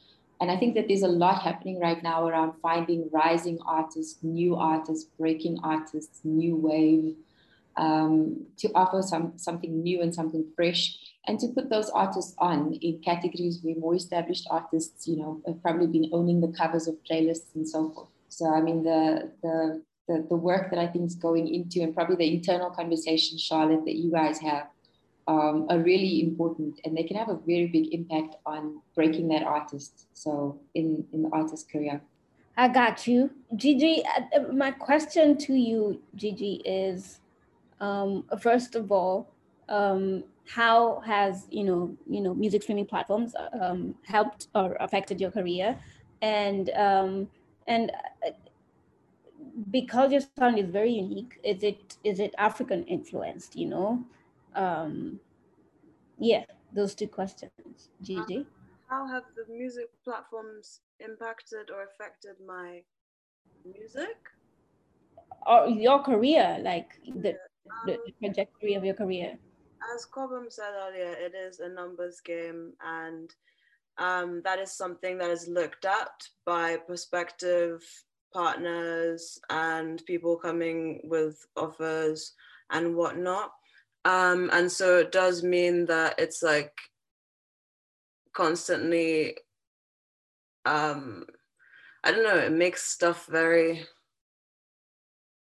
[0.40, 4.56] and I think that there's a lot happening right now around finding rising artists, new
[4.56, 7.14] artists, breaking artists, new wave,
[7.76, 12.74] um, to offer some something new and something fresh, and to put those artists on
[12.80, 16.96] in categories where more established artists, you know, have probably been owning the covers of
[17.08, 18.08] playlists and so forth.
[18.28, 21.94] So I mean, the the the, the work that I think is going into, and
[21.94, 24.66] probably the internal conversation, Charlotte, that you guys have
[25.30, 29.44] um, are really important and they can have a very big impact on breaking that
[29.44, 30.08] artist.
[30.12, 32.00] So in, in the artist career.
[32.56, 33.30] I got you.
[33.54, 37.20] Gigi, uh, my question to you, Gigi, is
[37.80, 39.30] um, first of all,
[39.68, 45.30] um, how has you know you know music streaming platforms um, helped or affected your
[45.30, 45.78] career,
[46.20, 47.28] and um,
[47.68, 47.92] and
[48.26, 48.30] uh,
[49.70, 53.56] because your sound is very unique, is it is it African influenced?
[53.56, 54.04] You know,
[54.54, 55.20] um,
[56.18, 57.90] yeah, those two questions.
[58.02, 58.46] Gigi?
[58.88, 62.82] How have the music platforms impacted or affected my
[63.64, 64.16] music?
[65.46, 69.38] Or your career, like the, um, the trajectory of your career?
[69.94, 73.32] As Cobhams said earlier, it is a numbers game and
[73.98, 76.10] um, that is something that is looked at
[76.44, 77.82] by prospective
[78.32, 82.32] partners and people coming with offers
[82.70, 83.52] and whatnot.
[84.04, 86.72] Um, and so it does mean that it's like
[88.32, 89.36] constantly,
[90.64, 91.26] um,
[92.02, 93.86] I don't know, it makes stuff very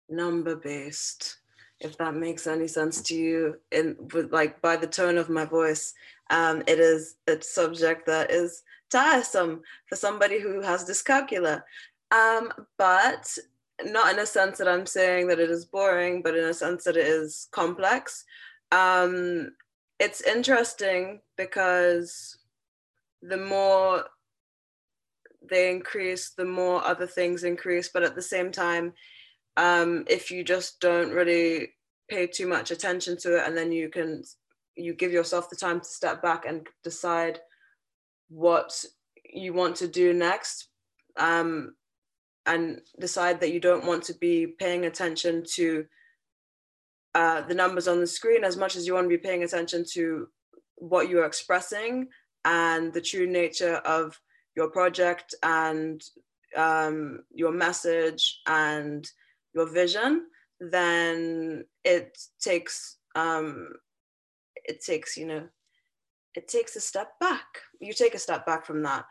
[0.09, 1.37] number based,
[1.79, 3.55] if that makes any sense to you.
[3.71, 5.93] In with like by the tone of my voice,
[6.29, 11.63] um, it is a subject that is tiresome for somebody who has dyscalculia.
[12.11, 13.35] Um, but
[13.83, 16.83] not in a sense that I'm saying that it is boring, but in a sense
[16.83, 18.23] that it is complex.
[18.71, 19.51] Um,
[19.99, 22.37] it's interesting because
[23.21, 24.05] the more
[25.49, 27.89] they increase, the more other things increase.
[27.93, 28.93] But at the same time,
[29.57, 31.73] um, if you just don't really
[32.09, 34.23] pay too much attention to it, and then you can
[34.75, 37.39] you give yourself the time to step back and decide
[38.29, 38.83] what
[39.31, 40.67] you want to do next,
[41.17, 41.75] um,
[42.45, 45.85] and decide that you don't want to be paying attention to
[47.15, 49.85] uh, the numbers on the screen as much as you want to be paying attention
[49.93, 50.27] to
[50.75, 52.07] what you're expressing
[52.45, 54.19] and the true nature of
[54.55, 56.03] your project and
[56.55, 59.07] um, your message and
[59.53, 60.25] your vision,
[60.59, 63.69] then it takes um,
[64.55, 65.47] it takes you know
[66.35, 67.45] it takes a step back.
[67.79, 69.05] You take a step back from that.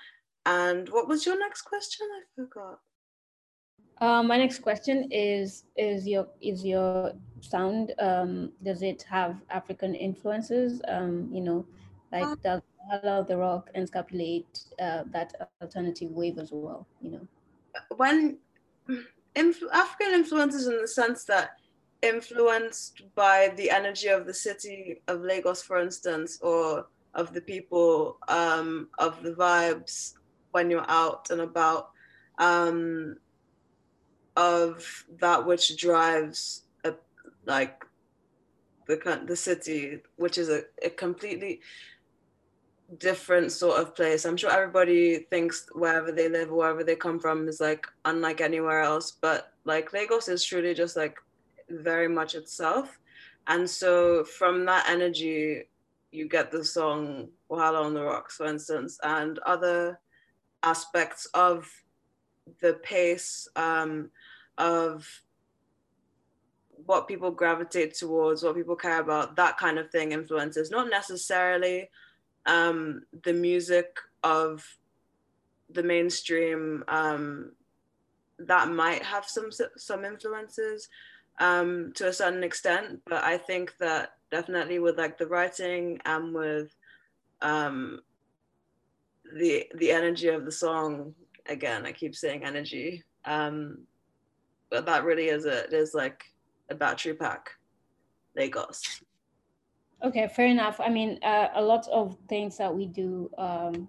[0.45, 2.07] And what was your next question?
[2.11, 2.79] I forgot.
[4.03, 7.95] Uh, my next question is: Is your is your sound?
[8.01, 10.83] Um, does it have African influences?
[10.89, 11.65] Um, you know,
[12.11, 15.29] like Uh, does the Rock encapsulate uh, that
[15.63, 16.89] alternative wave as well?
[17.01, 17.25] You know.
[17.97, 18.39] when
[19.37, 21.51] influ- African influences in the sense that
[22.03, 28.19] influenced by the energy of the city of Lagos, for instance, or of the people,
[28.27, 30.15] um, of the vibes
[30.51, 31.91] when you're out and about,
[32.39, 33.17] um,
[34.37, 36.95] of that which drives a,
[37.47, 37.85] like
[38.87, 41.61] the the city, which is a, a completely
[42.99, 44.25] different sort of place.
[44.25, 48.41] I'm sure everybody thinks wherever they live or wherever they come from is like unlike
[48.41, 51.17] anywhere else, but like Lagos is truly just like
[51.71, 52.99] very much itself.
[53.47, 55.65] And so from that energy,
[56.11, 59.99] you get the song Wahala on the Rocks, for instance, and other
[60.63, 61.69] aspects of
[62.61, 64.11] the pace um,
[64.59, 65.09] of
[66.87, 71.89] what people gravitate towards, what people care about, that kind of thing influences, not necessarily
[72.47, 74.65] um, the music of
[75.71, 77.53] the mainstream um,
[78.39, 80.89] that might have some some influences
[81.39, 86.35] um, to a certain extent, but I think that definitely with like the writing and
[86.35, 86.75] with
[87.41, 88.01] um,
[89.35, 91.15] the the energy of the song.
[91.47, 93.79] Again, I keep saying energy, um,
[94.73, 96.25] but that really is a it is like
[96.71, 97.51] a battery pack,
[98.35, 99.03] Lagos.
[100.03, 100.81] Okay, fair enough.
[100.81, 103.87] I mean, uh, a lot of things that we do um,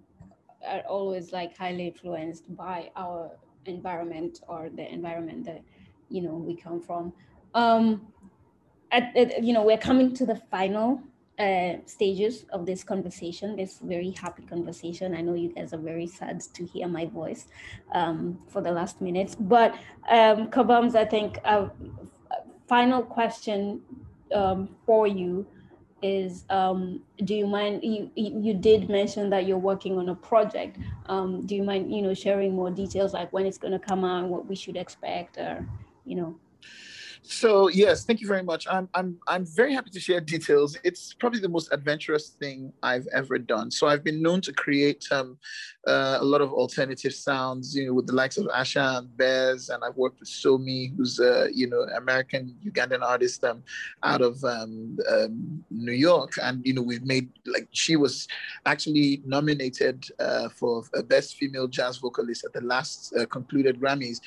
[0.67, 3.31] are always like highly influenced by our
[3.65, 5.61] environment or the environment that
[6.09, 7.13] you know we come from.
[7.55, 8.07] Um,
[8.91, 11.01] at, at- you know, we're coming to the final
[11.39, 13.55] uh, stages of this conversation.
[13.55, 15.15] This very happy conversation.
[15.15, 17.47] I know you guys are very sad to hear my voice
[17.93, 19.73] um, for the last minutes, but
[20.09, 21.71] um, Cobhams, I think a
[22.67, 23.81] final question
[24.33, 25.45] um, for you
[26.01, 30.15] is um, do you mind you, you you did mention that you're working on a
[30.15, 33.79] project um, do you mind you know sharing more details like when it's going to
[33.79, 35.65] come out what we should expect or
[36.05, 36.35] you know
[37.25, 38.67] So yes, thank you very much.
[38.69, 40.77] I'm I'm I'm very happy to share details.
[40.83, 43.71] It's probably the most adventurous thing I've ever done.
[43.71, 45.37] So I've been known to create um,
[45.87, 49.69] uh, a lot of alternative sounds, you know, with the likes of Asa and Bez,
[49.69, 53.63] and I've worked with Somi, who's a you know American Ugandan artist um,
[54.03, 58.27] out of um, um, New York, and you know we've made like she was
[58.65, 64.19] actually nominated uh, for best female jazz vocalist at the last uh, concluded Grammys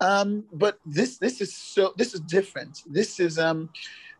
[0.00, 2.82] um but this this is so this is different.
[2.86, 3.70] This is um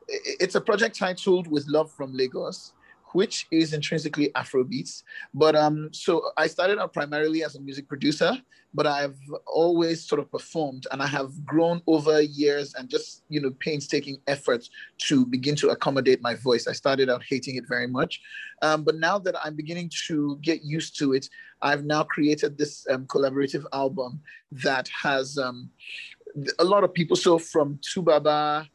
[0.08, 2.72] it's a project titled with love from lagos
[3.18, 5.02] which is intrinsically afrobeats.
[5.42, 6.10] But um so
[6.42, 8.32] i started out primarily as a music producer
[8.78, 9.18] but i've
[9.62, 14.16] always sort of performed and i have grown over years and just you know painstaking
[14.34, 14.64] efforts
[15.08, 16.64] to begin to accommodate my voice.
[16.72, 18.12] I started out hating it very much.
[18.66, 21.24] Um, but now that i'm beginning to get used to it
[21.68, 24.10] i've now created this um, collaborative album
[24.66, 25.58] that has um,
[26.58, 27.16] a lot of people.
[27.16, 28.68] So from 2Baba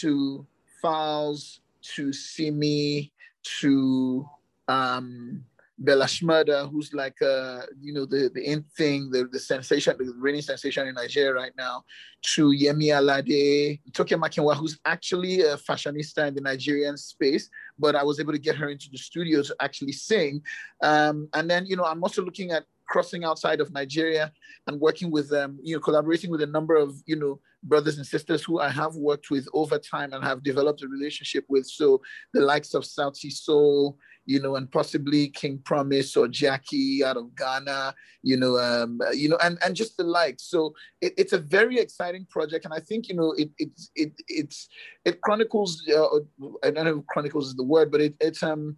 [0.00, 0.46] to
[0.82, 1.60] Falz
[1.94, 3.12] to Simi
[3.60, 4.28] to
[4.68, 5.44] um,
[5.78, 10.14] Bella Shmurda, who's like, uh, you know, the, the in thing, the, the sensation, the
[10.18, 11.84] reigning sensation in Nigeria right now,
[12.22, 18.04] to Yemi Alade, Toke Makinwa, who's actually a fashionista in the Nigerian space, but I
[18.04, 20.42] was able to get her into the studio to actually sing.
[20.80, 22.64] Um, and then, you know, I'm also looking at
[22.94, 24.30] crossing outside of Nigeria
[24.68, 28.06] and working with them, you know, collaborating with a number of, you know, brothers and
[28.06, 31.66] sisters who I have worked with over time and have developed a relationship with.
[31.66, 32.00] So
[32.34, 37.34] the likes of Sauti Sol, you know, and possibly King Promise or Jackie out of
[37.34, 40.36] Ghana, you know, um, you know, and and just the like.
[40.38, 44.12] So it, it's a very exciting project, and I think you know it it it
[44.28, 44.68] it's
[45.04, 45.82] it chronicles.
[45.88, 46.20] Uh,
[46.62, 48.76] I don't know if chronicles is the word, but it it's um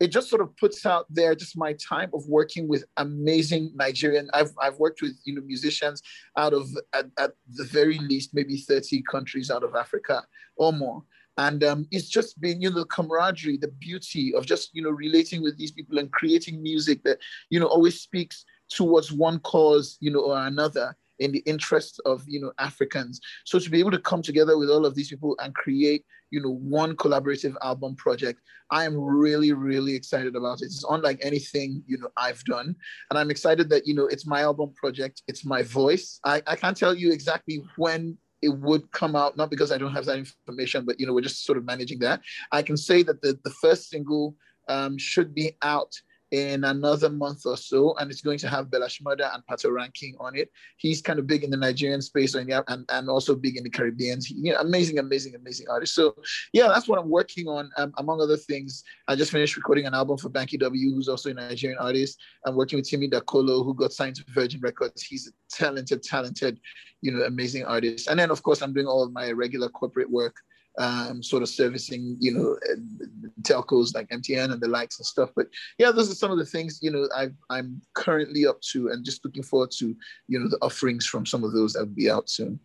[0.00, 4.28] it just sort of puts out there just my time of working with amazing Nigerian.
[4.32, 6.02] I've I've worked with you know musicians
[6.36, 10.24] out of at, at the very least maybe 30 countries out of Africa
[10.56, 11.04] or more
[11.38, 14.90] and um, it's just been you know the camaraderie the beauty of just you know
[14.90, 17.18] relating with these people and creating music that
[17.50, 22.24] you know always speaks towards one cause you know or another in the interest of
[22.26, 23.20] you know africans.
[23.44, 26.40] So to be able to come together with all of these people and create you
[26.40, 30.66] know one collaborative album project i am really really excited about it.
[30.66, 32.74] It's unlike anything you know i've done.
[33.10, 35.22] And i'm excited that you know it's my album project.
[35.28, 36.20] It's my voice.
[36.24, 39.92] I, I can't tell you exactly when it would come out, not because I don't
[39.92, 42.20] have that information, but you know, we're just sort of managing that.
[42.52, 44.36] I can say that the, the first single
[44.68, 45.92] um, should be out
[46.30, 50.50] in another month or so, and it's going to have Bella and Patoranking on it.
[50.76, 53.70] He's kind of big in the Nigerian space and, and, and also big in the
[53.70, 54.20] Caribbean.
[54.24, 55.94] He, you know, amazing, amazing, amazing artist.
[55.94, 56.14] So
[56.52, 57.70] yeah, that's what I'm working on.
[57.76, 61.30] Um, among other things, I just finished recording an album for Banky W, who's also
[61.30, 62.18] a Nigerian artist.
[62.46, 65.02] I'm working with Timi Dakolo, who got signed to Virgin Records.
[65.02, 66.60] He's a talented, talented,
[67.02, 68.08] you know, amazing artist.
[68.08, 70.36] And then of course, I'm doing all of my regular corporate work
[70.78, 72.56] um, sort of servicing, you know,
[73.42, 75.30] telcos like MTN and the likes and stuff.
[75.34, 75.48] But
[75.78, 79.04] yeah, those are some of the things, you know, i am currently up to and
[79.04, 79.94] just looking forward to,
[80.28, 82.58] you know, the offerings from some of those that will be out soon.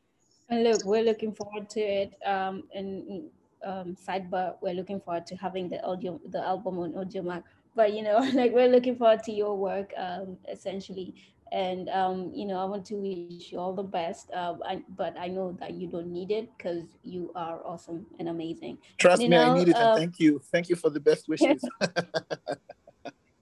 [0.49, 2.13] And look, we're looking forward to it.
[2.25, 3.29] Um, and
[3.65, 7.43] um, sidebar, we're looking forward to having the audio, the album on Audiomack.
[7.75, 11.15] But you know, like we're looking forward to your work, um, essentially
[11.55, 15.15] and um, you know i want to wish you all the best uh, I, but
[15.17, 18.77] i know that you don't need it because you are awesome and amazing.
[18.97, 20.99] Trust you me know, i need it uh, and thank you thank you for the
[20.99, 21.63] best wishes.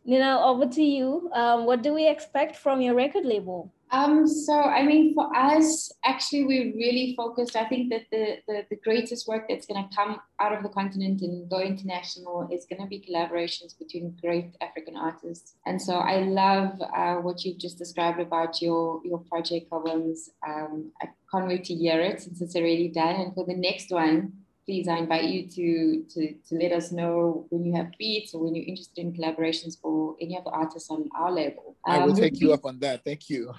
[0.05, 1.32] You know over to you.
[1.34, 5.91] Um, what do we expect from your record label um, so, I mean, for us,
[6.04, 7.56] actually, we're really focused.
[7.56, 10.70] I think that the, the, the greatest work that's going to come out of the
[10.70, 15.54] continent and go international is going to be collaborations between great African artists.
[15.68, 20.32] And so I love uh, what you've just described about your, your project, Collins.
[20.46, 23.22] Um, I can't wait to hear it since it's already done.
[23.22, 24.34] And for the next one,
[24.66, 28.44] please, I invite you to, to, to let us know when you have beats or
[28.44, 31.76] when you're interested in collaborations for any of the artists on our label.
[31.86, 33.04] Um, I will um, take you up on that.
[33.04, 33.54] Thank you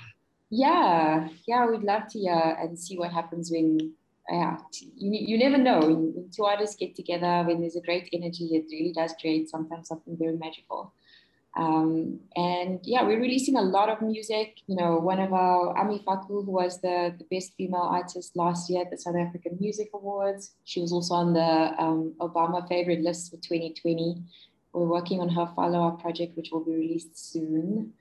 [0.51, 3.79] yeah yeah we'd love to hear and see what happens when
[4.31, 4.57] yeah
[4.97, 5.81] you, you never know.
[5.81, 9.49] When, when two artists get together when there's a great energy it really does create
[9.49, 10.93] sometimes something very magical.
[11.57, 14.61] Um, and yeah we're releasing a lot of music.
[14.67, 18.69] You know one of our ami faku who was the, the best female artist last
[18.69, 23.01] year at the south african music awards she was also on the um, obama favorite
[23.01, 24.23] list for 2020
[24.73, 27.93] we're working on her follow-up project which will be released soon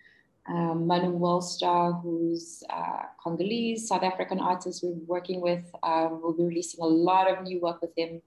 [0.48, 5.64] um, Manu WorldStar, who's uh, Congolese, South African artist we're working with.
[5.84, 8.22] Um, we'll be releasing a lot of new work with him.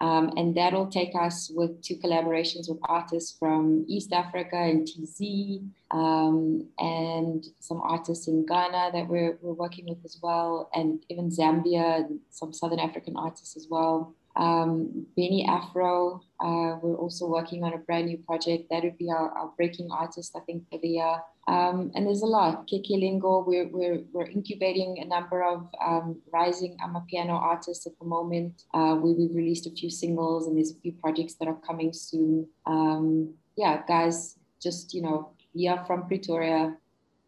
[0.00, 5.60] Um, and that'll take us with two collaborations with artists from East Africa and TZ,
[5.90, 11.28] um, and some artists in Ghana that we're, we're working with as well, and even
[11.28, 14.14] Zambia and some Southern African artists as well.
[14.36, 18.68] Um, Benny Afro, uh, we're also working on a brand new project.
[18.70, 21.16] That would be our, our breaking artist, I think, for the year.
[21.48, 22.68] Um, and there's a lot.
[22.68, 28.04] Keke Lingo, we're, we're, we're incubating a number of um, rising Amapiano artists at the
[28.06, 28.62] moment.
[28.72, 31.92] Uh, we, we've released a few singles and there's a few projects that are coming
[31.92, 32.46] soon.
[32.66, 35.32] Um, yeah, guys, just, you know,
[35.68, 36.76] are from Pretoria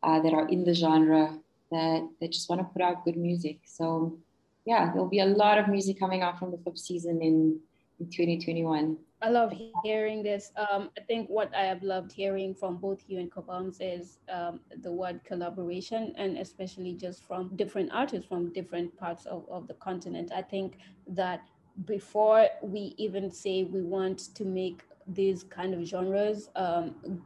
[0.02, 1.38] uh, that are in the genre
[1.72, 3.58] that, that just want to put out good music.
[3.64, 4.18] So
[4.64, 7.58] yeah, there'll be a lot of music coming out from the fifth season in,
[7.98, 8.96] in 2021.
[9.22, 9.52] I love
[9.84, 10.50] hearing this.
[10.56, 14.60] Um, I think what I have loved hearing from both you and Cobhams is um,
[14.82, 19.74] the word collaboration, and especially just from different artists from different parts of, of the
[19.74, 20.32] continent.
[20.34, 21.42] I think that
[21.86, 27.22] before we even say we want to make these kind of genres um,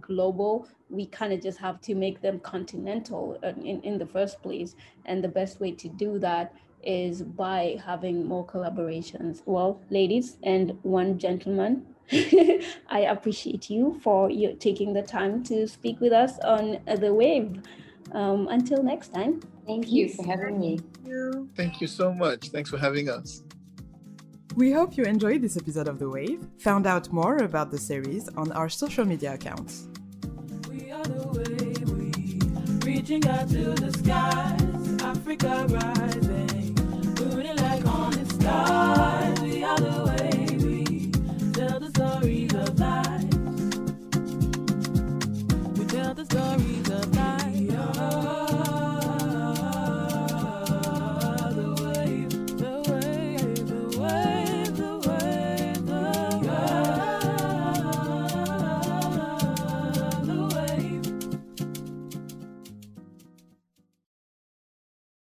[0.00, 4.74] global, we kind of just have to make them continental in, in the first place.
[5.04, 6.54] And the best way to do that
[6.86, 9.42] is by having more collaborations.
[9.44, 16.00] Well, ladies and one gentleman, I appreciate you for you taking the time to speak
[16.00, 17.60] with us on the wave.
[18.12, 19.40] Um, until next time.
[19.66, 20.78] Thank you for having me.
[20.78, 21.48] Thank you.
[21.56, 22.50] Thank you so much.
[22.50, 23.42] Thanks for having us.
[24.54, 28.28] We hope you enjoyed this episode of The Wave, found out more about the series
[28.36, 29.88] on our social media accounts.
[30.70, 36.76] We are the wave, we reaching out to the skies, Africa rising
[46.16, 46.75] the story